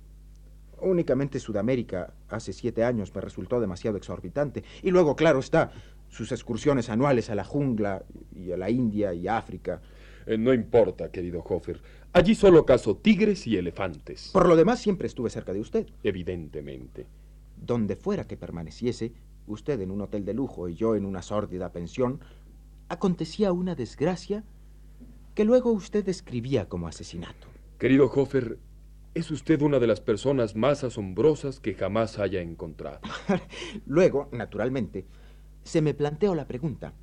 [0.81, 4.65] Únicamente Sudamérica hace siete años me resultó demasiado exorbitante.
[4.83, 5.71] Y luego, claro está,
[6.11, 9.81] sus excursiones anuales a la jungla y a la India y África.
[10.27, 11.81] Eh, no importa, querido Hofer.
[12.15, 14.31] Allí solo cazo tigres y elefantes.
[14.33, 15.89] Por lo demás, siempre estuve cerca de usted.
[16.05, 17.09] Evidentemente.
[17.57, 19.13] Donde fuera que permaneciese,
[19.49, 22.21] usted en un hotel de lujo y yo en una sórdida pensión,
[22.89, 24.45] acontecía una desgracia
[25.35, 27.49] que luego usted describía como asesinato.
[27.81, 28.61] Querido Hofer,
[29.15, 33.01] es usted una de las personas más asombrosas que jamás haya encontrado.
[33.87, 35.05] luego, naturalmente,
[35.65, 36.95] se me planteó la pregunta,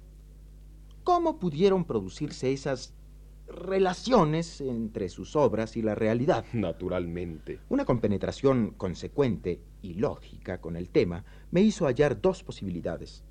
[1.04, 2.93] ¿cómo pudieron producirse esas
[3.51, 6.45] relaciones entre sus obras y la realidad?
[6.53, 7.59] Naturalmente.
[7.69, 13.23] Una compenetración consecuente y lógica con el tema me hizo hallar dos posibilidades.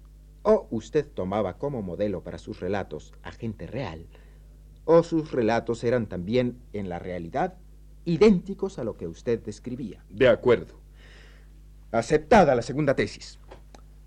[0.42, 4.06] O usted tomaba como modelo para sus relatos a gente real,
[4.84, 7.54] o sus relatos eran también, en la realidad,
[8.04, 10.04] idénticos a lo que usted describía.
[10.08, 10.80] De acuerdo.
[11.92, 13.38] Aceptada la segunda tesis.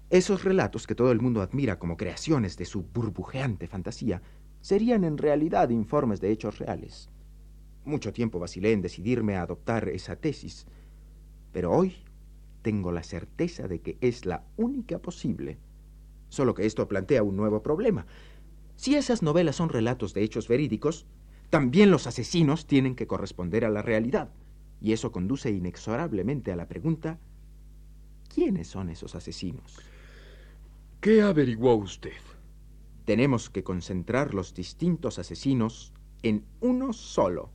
[0.10, 4.22] Esos relatos que todo el mundo admira como creaciones de su burbujeante fantasía
[4.64, 7.10] serían en realidad informes de hechos reales.
[7.84, 10.66] Mucho tiempo vacilé en decidirme a adoptar esa tesis,
[11.52, 11.98] pero hoy
[12.62, 15.58] tengo la certeza de que es la única posible.
[16.30, 18.06] Solo que esto plantea un nuevo problema.
[18.78, 21.06] Si esas novelas son relatos de hechos verídicos,
[21.50, 24.30] también los asesinos tienen que corresponder a la realidad.
[24.80, 27.20] Y eso conduce inexorablemente a la pregunta,
[28.34, 29.78] ¿quiénes son esos asesinos?
[31.02, 32.14] ¿Qué averiguó usted?
[33.06, 37.50] Tenemos que concentrar los distintos asesinos en uno solo.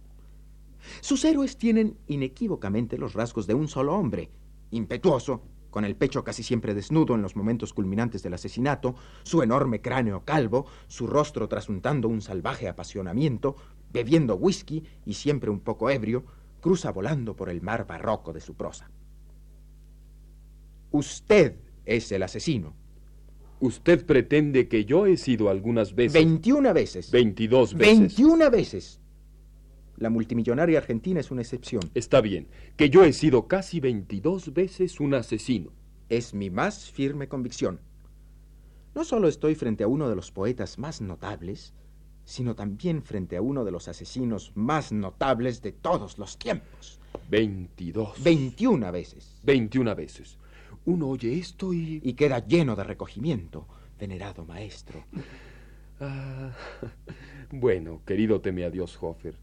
[1.00, 4.30] Sus héroes tienen inequívocamente los rasgos de un solo hombre,
[4.70, 9.80] impetuoso, con el pecho casi siempre desnudo en los momentos culminantes del asesinato, su enorme
[9.80, 13.56] cráneo calvo, su rostro trasuntando un salvaje apasionamiento,
[13.92, 16.24] bebiendo whisky y siempre un poco ebrio,
[16.61, 18.90] cruza volando por el mar barroco de su prosa.
[20.90, 22.74] Usted es el asesino.
[23.60, 26.12] Usted pretende que yo he sido algunas veces.
[26.12, 27.10] Veintiuna veces.
[27.10, 27.98] Veintidós veces.
[27.98, 29.00] Veintiuna veces.
[29.96, 31.82] La multimillonaria argentina es una excepción.
[31.94, 35.72] Está bien, que yo he sido casi 22 veces un asesino.
[36.08, 37.80] Es mi más firme convicción.
[38.94, 41.74] No solo estoy frente a uno de los poetas más notables,
[42.24, 47.00] sino también frente a uno de los asesinos más notables de todos los tiempos.
[47.28, 48.22] 22.
[48.22, 49.40] 21 veces.
[49.42, 50.38] 21 veces.
[50.84, 52.00] Uno oye esto y...
[52.02, 53.66] Y queda lleno de recogimiento,
[53.98, 55.04] venerado maestro.
[56.00, 56.52] Ah,
[57.50, 59.34] bueno, querido teme a Dios, Hofer.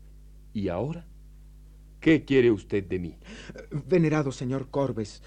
[0.53, 1.05] ¿Y ahora?
[1.99, 3.17] ¿Qué quiere usted de mí?
[3.71, 5.21] Venerado señor Corbes,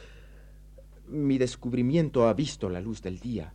[1.07, 3.53] mi descubrimiento ha visto la luz del día.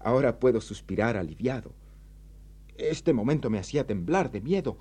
[0.00, 1.74] Ahora puedo suspirar aliviado.
[2.76, 4.78] Este momento me hacía temblar de miedo,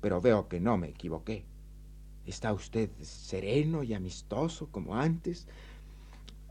[0.00, 1.44] pero veo que no me equivoqué.
[2.28, 5.48] ¿Está usted sereno y amistoso como antes?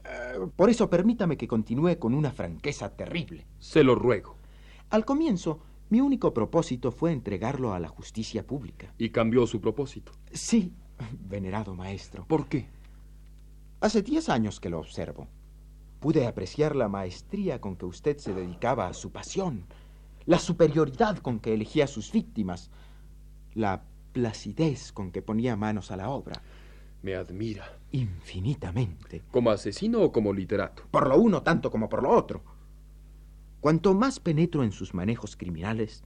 [0.03, 3.45] Eh, por eso permítame que continúe con una franqueza terrible.
[3.59, 4.35] Se lo ruego.
[4.89, 5.59] Al comienzo
[5.89, 8.91] mi único propósito fue entregarlo a la justicia pública.
[8.97, 10.11] ¿Y cambió su propósito?
[10.31, 10.73] Sí,
[11.29, 12.25] venerado maestro.
[12.25, 12.67] ¿Por qué?
[13.79, 15.27] Hace diez años que lo observo.
[15.99, 19.65] Pude apreciar la maestría con que usted se dedicaba a su pasión,
[20.25, 22.71] la superioridad con que elegía a sus víctimas,
[23.53, 23.83] la
[24.17, 26.41] placidez con que ponía manos a la obra.
[27.03, 27.77] Me admira.
[27.91, 29.21] Infinitamente.
[29.31, 30.87] ¿Como asesino o como literato?
[30.89, 32.43] Por lo uno tanto como por lo otro.
[33.61, 36.03] Cuanto más penetro en sus manejos criminales,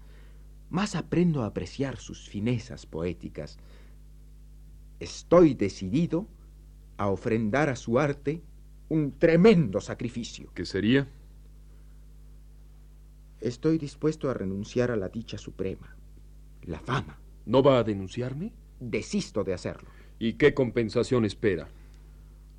[0.70, 3.58] más aprendo a apreciar sus finezas poéticas.
[5.00, 6.28] Estoy decidido
[6.98, 8.42] a ofrendar a su arte
[8.90, 10.52] un tremendo sacrificio.
[10.54, 11.08] ¿Qué sería?
[13.40, 15.96] Estoy dispuesto a renunciar a la dicha suprema,
[16.64, 17.21] la fama.
[17.46, 18.54] ¿No va a denunciarme?
[18.80, 19.90] Desisto de hacerlo.
[20.20, 21.68] ¿Y qué compensación espera?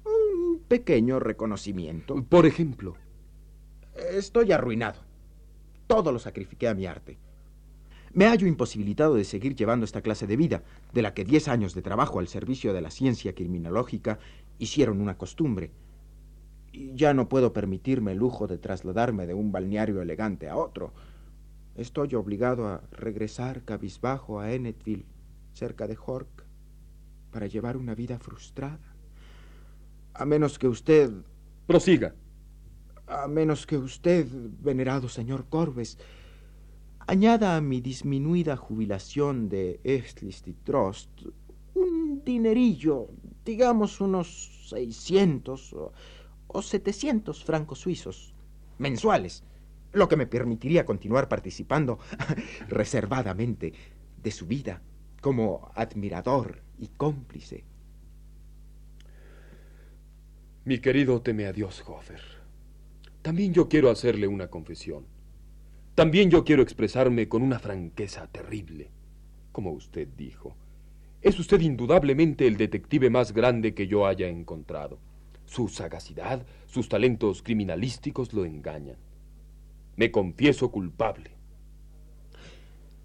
[0.05, 2.23] Un pequeño reconocimiento.
[2.25, 2.97] Por ejemplo.
[4.13, 5.01] Estoy arruinado.
[5.87, 7.19] Todo lo sacrifiqué a mi arte.
[8.15, 11.75] Me hallo imposibilitado de seguir llevando esta clase de vida, de la que diez años
[11.75, 14.19] de trabajo al servicio de la ciencia criminológica
[14.59, 15.71] hicieron una costumbre.
[16.73, 20.93] Y ya no puedo permitirme el lujo de trasladarme de un balneario elegante a otro.
[21.77, 25.07] Estoy obligado a regresar cabizbajo a Ennetville,
[25.53, 26.45] cerca de Hork,
[27.31, 28.95] para llevar una vida frustrada.
[30.15, 31.11] A menos que usted...
[31.67, 32.15] Prosiga
[33.07, 34.27] a menos que usted,
[34.61, 35.99] venerado señor Corbes,
[37.07, 41.11] añada a mi disminuida jubilación de Eastlisty Trust
[41.75, 43.09] un dinerillo,
[43.45, 45.93] digamos unos 600 o,
[46.47, 48.35] o 700 francos suizos
[48.79, 49.43] mensuales,
[49.93, 51.99] lo que me permitiría continuar participando
[52.69, 53.73] reservadamente
[54.23, 54.83] de su vida
[55.21, 57.65] como admirador y cómplice.
[60.65, 62.21] Mi querido teme a Dios, Hofer.
[63.21, 65.07] También yo quiero hacerle una confesión.
[65.95, 68.91] También yo quiero expresarme con una franqueza terrible.
[69.53, 70.57] Como usted dijo,
[71.21, 74.99] es usted indudablemente el detective más grande que yo haya encontrado.
[75.45, 78.97] Su sagacidad, sus talentos criminalísticos lo engañan.
[80.03, 81.31] Me confieso culpable.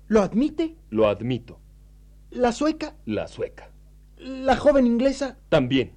[0.08, 0.78] ¿Lo admite?
[0.90, 1.60] Lo admito.
[2.32, 2.96] ¿La sueca?
[3.06, 3.70] La sueca.
[4.18, 5.38] ¿La joven inglesa?
[5.50, 5.92] También.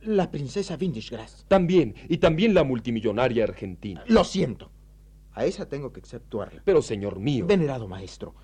[0.00, 1.44] La princesa Windisgras.
[1.48, 1.96] También.
[2.08, 4.04] Y también la multimillonaria argentina.
[4.06, 4.70] Lo siento.
[5.32, 6.62] A esa tengo que exceptuarla.
[6.64, 7.44] Pero, señor mío.
[7.44, 8.36] Venerado maestro,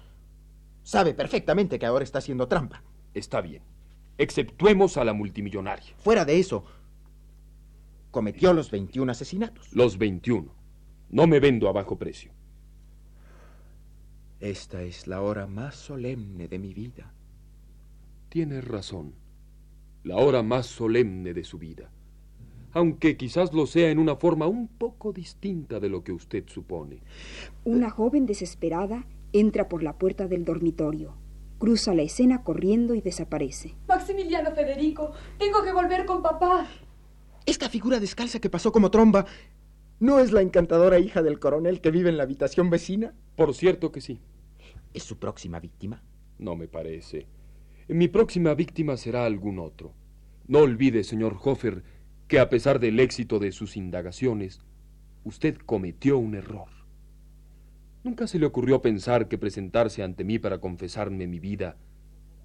[0.83, 2.83] sabe perfectamente que ahora está haciendo trampa.
[3.14, 3.62] Está bien.
[4.19, 5.95] Exceptuemos a la multimillonaria.
[5.99, 6.64] Fuera de eso,
[8.11, 9.73] cometió los 21 asesinatos.
[9.73, 10.59] Los 21.
[11.11, 12.33] No me vendo a bajo precio.
[14.38, 17.12] Esta es la hora más solemne de mi vida.
[18.29, 19.14] Tiene razón.
[20.05, 21.90] La hora más solemne de su vida.
[22.73, 27.03] Aunque quizás lo sea en una forma un poco distinta de lo que usted supone.
[27.64, 31.14] Una joven desesperada entra por la puerta del dormitorio.
[31.59, 33.75] Cruza la escena corriendo y desaparece.
[33.88, 36.66] Maximiliano Federico, tengo que volver con papá.
[37.44, 39.27] Esta figura descalza que pasó como tromba,
[40.01, 43.15] ¿no es la encantadora hija del coronel que vive en la habitación vecina?
[43.37, 44.21] Por cierto que sí.
[44.95, 46.03] ¿Es su próxima víctima?
[46.39, 47.27] No me parece.
[47.87, 49.93] Mi próxima víctima será algún otro.
[50.49, 51.85] No olvide, señor Hofer,
[52.27, 54.61] que a pesar del éxito de sus indagaciones,
[55.23, 56.69] usted cometió un error.
[58.03, 61.77] Nunca se le ocurrió pensar que presentarse ante mí para confesarme mi vida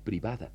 [0.03, 0.51] privada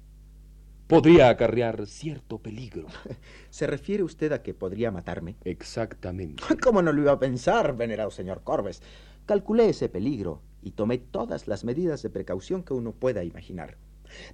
[0.91, 2.87] podría acarrear cierto peligro.
[3.51, 5.37] ¿Se refiere usted a que podría matarme?
[5.45, 6.43] Exactamente.
[6.63, 8.83] ¿Cómo no lo iba a pensar, venerado señor Corbes?
[9.25, 13.79] Calculé ese peligro y tomé todas las medidas de precaución que uno pueda imaginar.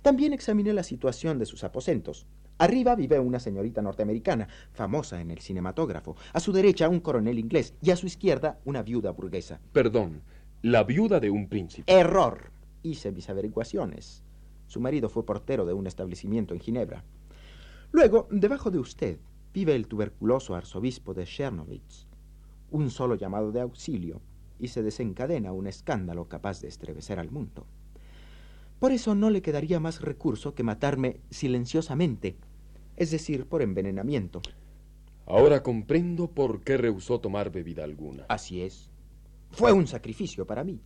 [0.00, 2.26] También examiné la situación de sus aposentos.
[2.56, 6.16] Arriba vive una señorita norteamericana, famosa en el cinematógrafo.
[6.32, 9.60] A su derecha un coronel inglés y a su izquierda una viuda burguesa.
[9.74, 10.22] Perdón,
[10.62, 11.92] la viuda de un príncipe.
[11.92, 12.50] Error.
[12.82, 14.22] Hice mis averiguaciones.
[14.66, 17.04] Su marido fue portero de un establecimiento en Ginebra.
[17.92, 19.18] Luego, debajo de usted,
[19.54, 22.06] vive el tuberculoso arzobispo de Chernovitz.
[22.70, 24.20] Un solo llamado de auxilio
[24.58, 27.66] y se desencadena un escándalo capaz de estremecer al mundo.
[28.78, 32.36] Por eso no le quedaría más recurso que matarme silenciosamente,
[32.96, 34.42] es decir, por envenenamiento.
[35.26, 38.26] Ahora comprendo por qué rehusó tomar bebida alguna.
[38.28, 38.90] Así es.
[39.50, 40.80] Fue un sacrificio para mí.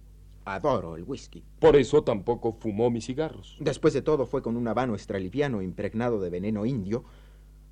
[0.55, 1.45] Adoro el whisky.
[1.59, 3.57] Por eso tampoco fumó mis cigarros.
[3.61, 7.05] Después de todo, fue con un habano extraliviano impregnado de veneno indio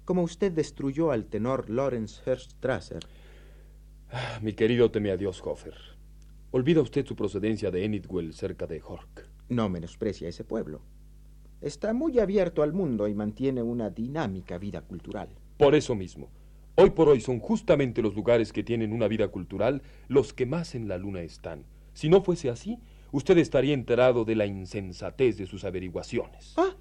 [0.09, 3.05] como usted destruyó al tenor Lawrence Herstrasser.
[4.11, 5.75] Ah, mi querido teme a Dios, Hofer.
[6.51, 9.29] Olvida usted su procedencia de Enidwell, cerca de Hork.
[9.51, 10.81] No menosprecia ese pueblo.
[11.61, 15.29] Está muy abierto al mundo y mantiene una dinámica vida cultural.
[15.59, 16.31] Por eso mismo,
[16.77, 20.75] hoy por hoy son justamente los lugares que tienen una vida cultural los que más
[20.75, 21.67] en la luna están.
[21.99, 22.79] Si no fuese así,
[23.11, 26.55] usted estaría enterado de la insensatez de sus averiguaciones.
[26.57, 26.77] Ah,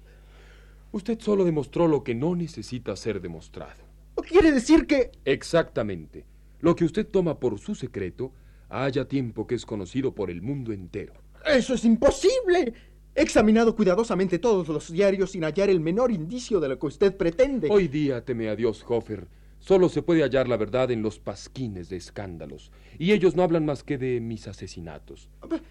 [0.92, 3.82] Usted solo demostró lo que no necesita ser demostrado.
[4.28, 5.10] quiere decir que...
[5.24, 6.24] Exactamente.
[6.60, 8.32] Lo que usted toma por su secreto,
[8.68, 11.14] haya tiempo que es conocido por el mundo entero.
[11.44, 12.72] Eso es imposible.
[13.12, 17.16] He examinado cuidadosamente todos los diarios sin hallar el menor indicio de lo que usted
[17.16, 17.66] pretende.
[17.72, 19.26] Hoy día, teme a Dios, Hofer,
[19.68, 23.66] solo se puede hallar la verdad en los pasquines de escándalos, y ellos no hablan
[23.66, 25.28] más que de mis asesinatos.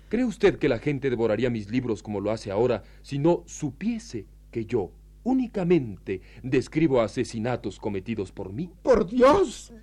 [0.08, 4.28] ¿Cree usted que la gente devoraría mis libros como lo hace ahora si no supiese
[4.52, 4.92] que yo
[5.24, 8.70] únicamente describo asesinatos cometidos por mí?
[8.84, 9.74] Por Dios.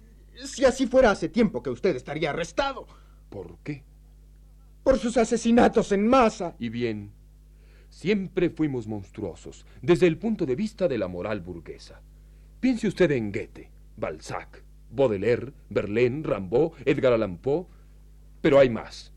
[0.45, 2.87] Si así fuera hace tiempo que usted estaría arrestado.
[3.31, 3.83] ¿Por qué?
[4.85, 6.55] Por sus asesinatos en masa.
[6.61, 7.11] Y bien,
[7.89, 12.01] siempre fuimos monstruosos desde el punto de vista de la moral burguesa.
[12.61, 17.67] Piense usted en Goethe, Balzac, Baudelaire, Verlaine, Rimbaud, Edgar Allan Poe.
[18.41, 19.13] Pero hay más.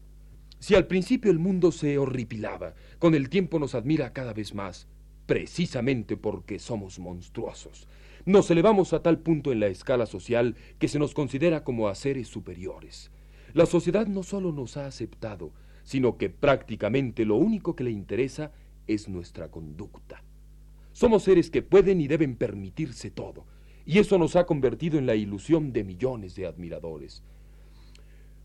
[0.59, 4.87] Si al principio el mundo se horripilaba, con el tiempo nos admira cada vez más,
[5.27, 7.87] precisamente porque somos monstruosos.
[8.25, 11.95] Nos elevamos a tal punto en la escala social que se nos considera como a
[11.95, 13.11] seres superiores.
[13.53, 15.51] La sociedad no solo nos ha aceptado,
[15.83, 18.51] sino que prácticamente lo único que le interesa
[18.87, 20.23] es nuestra conducta.
[20.91, 23.45] Somos seres que pueden y deben permitirse todo,
[23.87, 27.23] y eso nos ha convertido en la ilusión de millones de admiradores.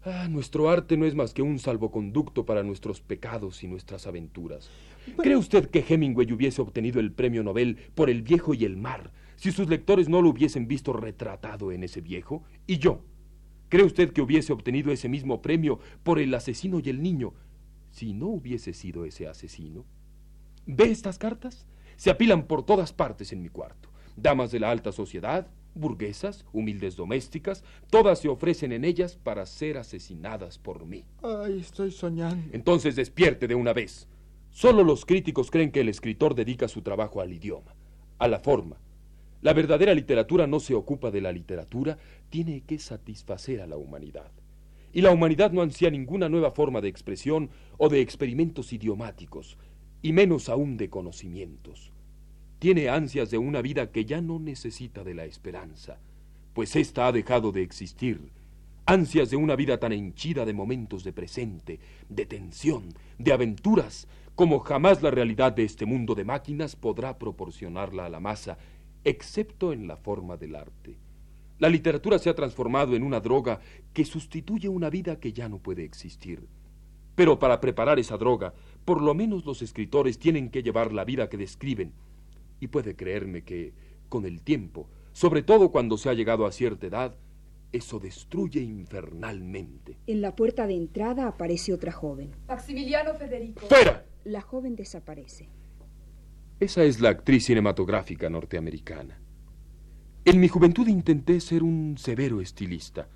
[0.04, 4.70] Ah, nuestro arte no es más que un salvoconducto para nuestros pecados y nuestras aventuras.
[5.16, 9.12] ¿Cree usted que Hemingway hubiese obtenido el premio Nobel por El viejo y el mar
[9.34, 12.44] si sus lectores no lo hubiesen visto retratado en ese viejo?
[12.68, 13.02] ¿Y yo?
[13.68, 17.34] ¿Cree usted que hubiese obtenido ese mismo premio por El asesino y el niño
[17.90, 19.84] si no hubiese sido ese asesino?
[20.66, 21.66] ¿Ve estas cartas?
[21.96, 23.91] Se apilan por todas partes en mi cuarto.
[24.16, 29.78] Damas de la alta sociedad, burguesas, humildes domésticas, todas se ofrecen en ellas para ser
[29.78, 31.04] asesinadas por mí.
[31.22, 32.50] Ay, estoy soñando.
[32.52, 34.08] Entonces despierte de una vez.
[34.50, 37.74] Solo los críticos creen que el escritor dedica su trabajo al idioma,
[38.18, 38.76] a la forma.
[39.40, 41.98] La verdadera literatura no se ocupa de la literatura,
[42.28, 44.30] tiene que satisfacer a la humanidad.
[44.92, 49.56] y la humanidad no ansía ninguna nueva forma de expresión o de experimentos idiomáticos,
[50.02, 51.91] y menos aún de conocimientos.
[52.62, 55.98] Tiene ansias de una vida que ya no necesita de la esperanza,
[56.54, 58.30] pues ésta ha dejado de existir.
[58.86, 64.06] Ansias de una vida tan henchida de momentos de presente, de tensión, de aventuras,
[64.36, 68.58] como jamás la realidad de este mundo de máquinas podrá proporcionarla a la masa,
[69.02, 70.96] excepto en la forma del arte.
[71.58, 73.58] La literatura se ha transformado en una droga
[73.92, 76.46] que sustituye una vida que ya no puede existir.
[77.16, 78.54] Pero para preparar esa droga,
[78.84, 81.92] por lo menos los escritores tienen que llevar la vida que describen.
[82.62, 83.72] Y puede creerme que,
[84.08, 87.16] con el tiempo, sobre todo cuando se ha llegado a cierta edad,
[87.72, 89.98] eso destruye infernalmente.
[90.06, 92.30] En la puerta de entrada aparece otra joven.
[92.46, 93.66] Maximiliano Federico.
[93.66, 94.06] ¡Fuera!
[94.22, 95.48] La joven desaparece.
[96.60, 99.18] Esa es la actriz cinematográfica norteamericana.
[100.24, 103.08] En mi juventud intenté ser un severo estilista.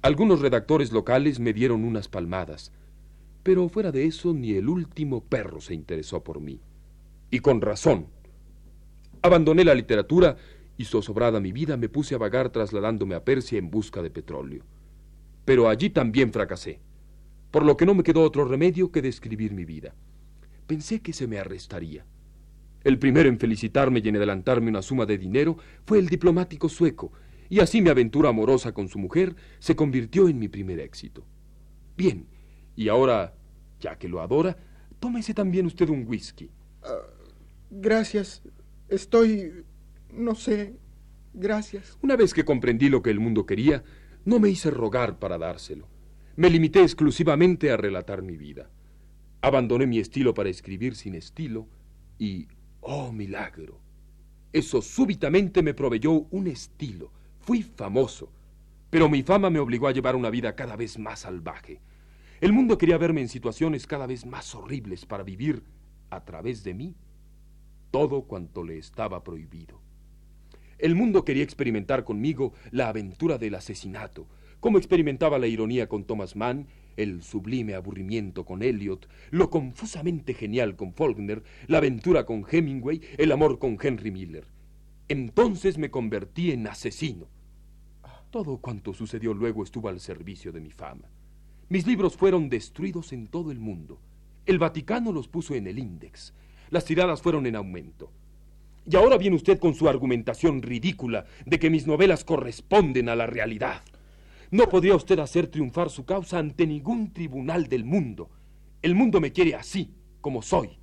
[0.00, 2.72] Algunos redactores locales me dieron unas palmadas,
[3.42, 6.62] pero fuera de eso ni el último perro se interesó por mí.
[7.30, 8.16] Y con razón.
[9.22, 10.36] Abandoné la literatura
[10.76, 14.64] y zozobrada mi vida me puse a vagar trasladándome a Persia en busca de petróleo.
[15.44, 16.80] Pero allí también fracasé,
[17.50, 19.94] por lo que no me quedó otro remedio que describir mi vida.
[20.66, 22.04] Pensé que se me arrestaría.
[22.84, 27.12] El primero en felicitarme y en adelantarme una suma de dinero fue el diplomático sueco,
[27.48, 31.24] y así mi aventura amorosa con su mujer se convirtió en mi primer éxito.
[31.96, 32.26] Bien,
[32.76, 33.34] y ahora,
[33.80, 34.56] ya que lo adora,
[35.00, 36.50] tómese también usted un whisky.
[36.82, 37.00] Ah,
[37.70, 38.42] gracias.
[38.88, 39.64] Estoy...
[40.12, 40.76] no sé.
[41.34, 41.98] Gracias.
[42.02, 43.84] Una vez que comprendí lo que el mundo quería,
[44.24, 45.88] no me hice rogar para dárselo.
[46.36, 48.70] Me limité exclusivamente a relatar mi vida.
[49.40, 51.68] Abandoné mi estilo para escribir sin estilo
[52.18, 52.48] y
[52.80, 53.80] Oh, milagro.
[54.52, 57.12] Eso súbitamente me proveyó un estilo.
[57.40, 58.32] Fui famoso.
[58.90, 61.80] Pero mi fama me obligó a llevar una vida cada vez más salvaje.
[62.40, 65.64] El mundo quería verme en situaciones cada vez más horribles para vivir,
[66.08, 66.94] a través de mí,
[67.90, 69.80] todo cuanto le estaba prohibido.
[70.78, 74.26] El mundo quería experimentar conmigo la aventura del asesinato,
[74.60, 76.66] como experimentaba la ironía con Thomas Mann
[76.98, 83.30] el sublime aburrimiento con Eliot, lo confusamente genial con Faulkner, la aventura con Hemingway, el
[83.30, 84.48] amor con Henry Miller.
[85.06, 87.28] Entonces me convertí en asesino.
[88.30, 91.08] Todo cuanto sucedió luego estuvo al servicio de mi fama.
[91.68, 94.00] Mis libros fueron destruidos en todo el mundo.
[94.44, 96.34] El Vaticano los puso en el índex.
[96.70, 98.10] Las tiradas fueron en aumento.
[98.90, 103.26] Y ahora viene usted con su argumentación ridícula de que mis novelas corresponden a la
[103.26, 103.82] realidad.
[104.50, 108.30] No podría usted hacer triunfar su causa ante ningún tribunal del mundo.
[108.80, 109.92] El mundo me quiere así,
[110.22, 110.78] como soy.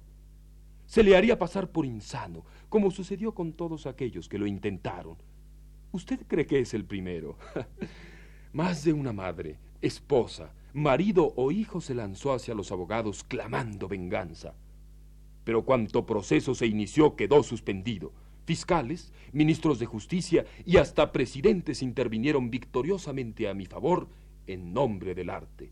[0.86, 5.18] Se le haría pasar por insano, como sucedió con todos aquellos que lo intentaron.
[5.92, 7.38] ¿Usted cree que es el primero?
[8.54, 14.54] Más de una madre, esposa, marido o hijo se lanzó hacia los abogados clamando venganza.
[15.46, 18.12] Pero cuanto proceso se inició quedó suspendido.
[18.46, 24.10] Fiscales, ministros de justicia y hasta presidentes intervinieron victoriosamente a mi favor
[24.48, 25.72] en nombre del arte.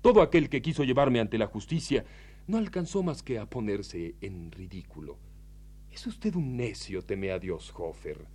[0.00, 2.04] Todo aquel que quiso llevarme ante la justicia
[2.46, 5.16] no alcanzó más que a ponerse en ridículo.
[5.90, 8.26] Es usted un necio, teme a Dios, Hofer.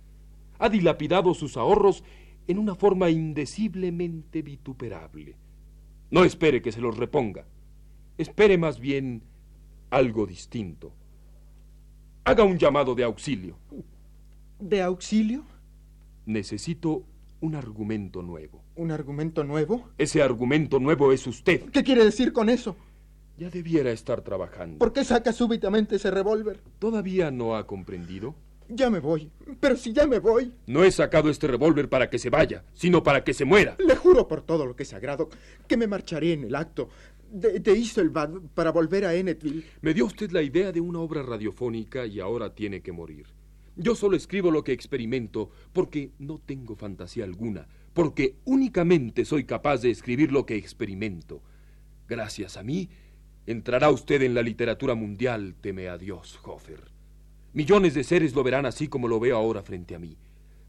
[0.58, 2.02] Ha dilapidado sus ahorros
[2.48, 5.36] en una forma indeciblemente vituperable.
[6.10, 7.46] No espere que se los reponga.
[8.18, 9.22] Espere más bien
[9.90, 10.92] algo distinto.
[12.24, 13.56] Haga un llamado de auxilio.
[14.58, 15.44] ¿De auxilio?
[16.26, 17.04] Necesito
[17.40, 18.62] un argumento nuevo.
[18.76, 19.88] ¿Un argumento nuevo?
[19.98, 21.62] Ese argumento nuevo es usted.
[21.70, 22.76] ¿Qué quiere decir con eso?
[23.38, 24.78] Ya debiera estar trabajando.
[24.78, 26.60] ¿Por qué saca súbitamente ese revólver?
[26.78, 28.34] ¿Todavía no ha comprendido?
[28.72, 29.30] Ya me voy.
[29.58, 30.52] Pero si ya me voy.
[30.66, 33.76] No he sacado este revólver para que se vaya, sino para que se muera.
[33.78, 35.28] Le juro por todo lo que es sagrado
[35.66, 36.88] que me marcharé en el acto
[37.30, 39.64] de, de Iselbad para volver a Ennetville.
[39.80, 43.26] Me dio usted la idea de una obra radiofónica y ahora tiene que morir.
[43.76, 49.78] Yo solo escribo lo que experimento porque no tengo fantasía alguna, porque únicamente soy capaz
[49.78, 51.42] de escribir lo que experimento.
[52.08, 52.90] Gracias a mí,
[53.46, 56.90] entrará usted en la literatura mundial, teme a Dios, Hofer.
[57.52, 60.16] Millones de seres lo verán así como lo veo ahora frente a mí,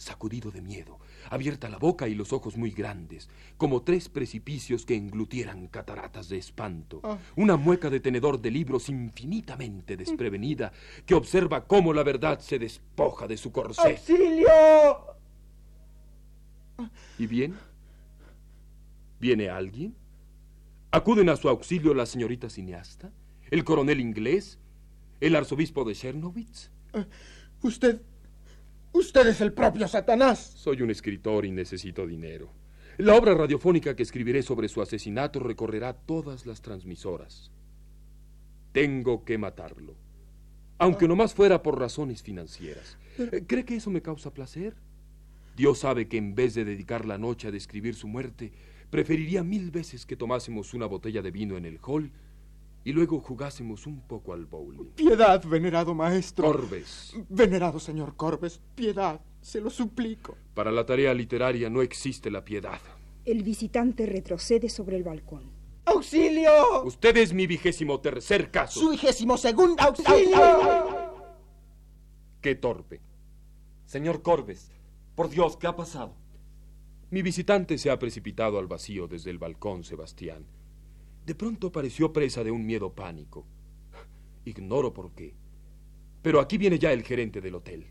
[0.01, 0.99] sacudido de miedo,
[1.29, 6.37] abierta la boca y los ojos muy grandes, como tres precipicios que englutieran cataratas de
[6.37, 7.17] espanto, Ah.
[7.35, 10.71] una mueca de tenedor de libros infinitamente desprevenida
[11.05, 13.81] que observa cómo la verdad se despoja de su corsé.
[13.91, 14.47] ¡Auxilio!
[17.19, 17.55] ¿Y bien?
[19.19, 19.95] ¿Viene alguien?
[20.91, 23.11] ¿Acuden a su auxilio la señorita cineasta?
[23.51, 24.57] ¿El coronel inglés?
[25.19, 26.71] ¿El arzobispo de Chernowitz?
[27.61, 28.01] Usted.
[28.93, 30.39] Usted es el propio Satanás.
[30.39, 32.51] Soy un escritor y necesito dinero.
[32.97, 37.51] La obra radiofónica que escribiré sobre su asesinato recorrerá todas las transmisoras.
[38.73, 39.95] Tengo que matarlo.
[40.77, 42.97] Aunque nomás fuera por razones financieras.
[43.17, 44.75] Eh, ¿Cree que eso me causa placer?
[45.55, 48.51] Dios sabe que en vez de dedicar la noche a describir su muerte,
[48.89, 52.11] preferiría mil veces que tomásemos una botella de vino en el hall
[52.83, 54.91] y luego jugásemos un poco al bowling.
[54.95, 56.51] Piedad, venerado maestro.
[56.51, 57.13] Corbes.
[57.29, 60.37] Venerado señor Corbes, piedad, se lo suplico.
[60.53, 62.79] Para la tarea literaria no existe la piedad.
[63.25, 65.51] El visitante retrocede sobre el balcón.
[65.85, 66.83] ¡Auxilio!
[66.83, 68.79] Usted es mi vigésimo tercer caso.
[68.79, 70.39] Su vigésimo segundo auxilio.
[72.39, 73.01] Qué torpe.
[73.85, 74.71] Señor Corbes,
[75.15, 76.15] por Dios, ¿qué ha pasado?
[77.09, 80.45] Mi visitante se ha precipitado al vacío desde el balcón, Sebastián.
[81.25, 83.45] De pronto pareció presa de un miedo pánico.
[84.45, 85.35] Ignoro por qué.
[86.21, 87.85] Pero aquí viene ya el gerente del hotel.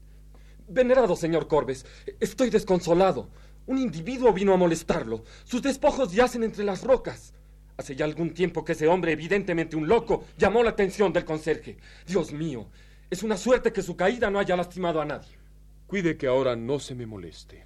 [0.69, 1.87] Venerado señor Corbes,
[2.19, 3.29] estoy desconsolado.
[3.67, 5.25] Un individuo vino a molestarlo.
[5.45, 7.35] Sus despojos yacen entre las rocas.
[7.77, 11.79] Hace ya algún tiempo que ese hombre, evidentemente un loco, llamó la atención del conserje.
[12.07, 12.69] Dios mío,
[13.09, 15.39] es una suerte que su caída no haya lastimado a nadie.
[15.87, 17.65] Cuide que ahora no se me moleste.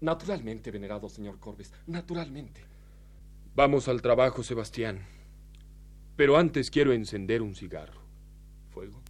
[0.00, 2.69] Naturalmente, venerado señor Corbes, naturalmente.
[3.54, 5.06] Vamos al trabajo, Sebastián.
[6.16, 8.00] Pero antes quiero encender un cigarro.
[8.70, 9.02] ¿Fuego?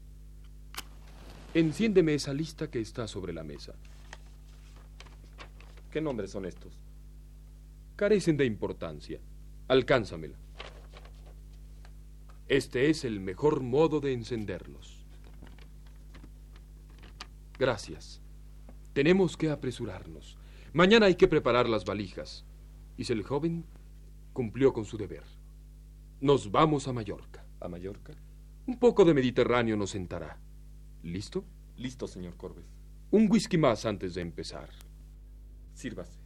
[1.53, 3.74] Enciéndeme esa lista que está sobre la mesa.
[5.91, 6.78] ¿Qué nombres son estos?
[7.97, 9.20] Carecen de importancia.
[9.68, 10.38] Alcánzamela.
[12.49, 15.05] Este es el mejor modo de encenderlos.
[17.59, 18.20] Gracias.
[18.95, 20.38] Tenemos que apresurarnos.
[20.72, 22.45] Mañana hay que preparar las valijas.
[22.97, 23.64] Y el joven
[24.33, 25.24] cumplió con su deber.
[26.20, 27.45] Nos vamos a Mallorca.
[27.61, 28.14] ¿A Mallorca?
[28.66, 30.39] Un poco de Mediterráneo nos sentará.
[31.03, 31.45] ¿Listo?
[31.76, 32.66] Listo, señor Corbes.
[33.11, 34.68] Un whisky más antes de empezar.
[35.74, 36.20] Sírvase.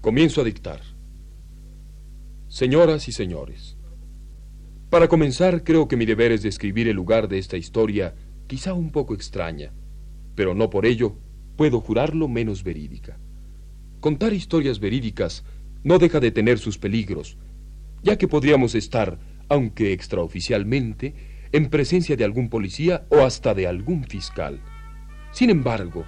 [0.00, 0.80] Comienzo a dictar.
[2.46, 3.76] Señoras y señores,
[4.88, 8.14] para comenzar creo que mi deber es describir el lugar de esta historia,
[8.46, 9.72] quizá un poco extraña,
[10.34, 11.16] pero no por ello
[11.56, 13.18] puedo jurarlo menos verídica.
[14.00, 15.44] Contar historias verídicas
[15.82, 17.38] no deja de tener sus peligros,
[18.02, 19.18] ya que podríamos estar,
[19.48, 21.14] aunque extraoficialmente,
[21.52, 24.60] en presencia de algún policía o hasta de algún fiscal.
[25.32, 26.04] Sin embargo,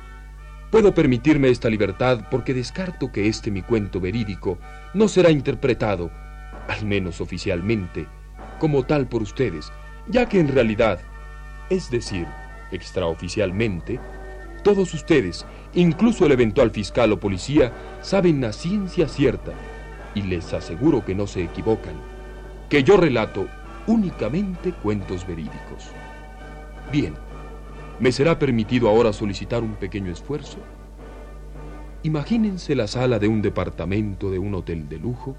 [0.70, 4.59] puedo permitirme esta libertad porque descarto que este mi cuento verídico
[4.95, 6.11] no será interpretado,
[6.68, 8.07] al menos oficialmente,
[8.59, 9.72] como tal por ustedes,
[10.09, 11.01] ya que en realidad,
[11.70, 12.26] es decir,
[12.70, 14.00] extraoficialmente,
[14.62, 19.52] todos ustedes, incluso el eventual fiscal o policía, saben a ciencia cierta,
[20.14, 21.94] y les aseguro que no se equivocan,
[22.68, 23.46] que yo relato
[23.86, 25.90] únicamente cuentos verídicos.
[26.92, 27.14] Bien,
[28.00, 30.58] ¿me será permitido ahora solicitar un pequeño esfuerzo?
[32.02, 35.36] Imagínense la sala de un departamento de un hotel de lujo,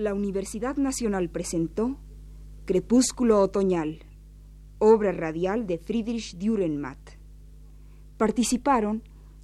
[0.00, 1.98] la Universidad Nacional presentó
[2.64, 4.00] Crepúsculo Otoñal,
[4.78, 6.98] obra radial de Friedrich Dürrenmatt.
[8.16, 9.02] Participaron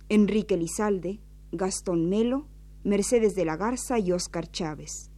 [0.09, 1.21] Enrique Lizalde,
[1.53, 2.47] Gastón Melo,
[2.85, 5.11] Mercedes de la Garza y Óscar Chávez.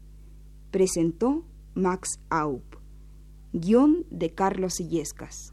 [0.71, 2.77] Presentó Max Aup.
[3.53, 5.53] Guión de Carlos Illescas.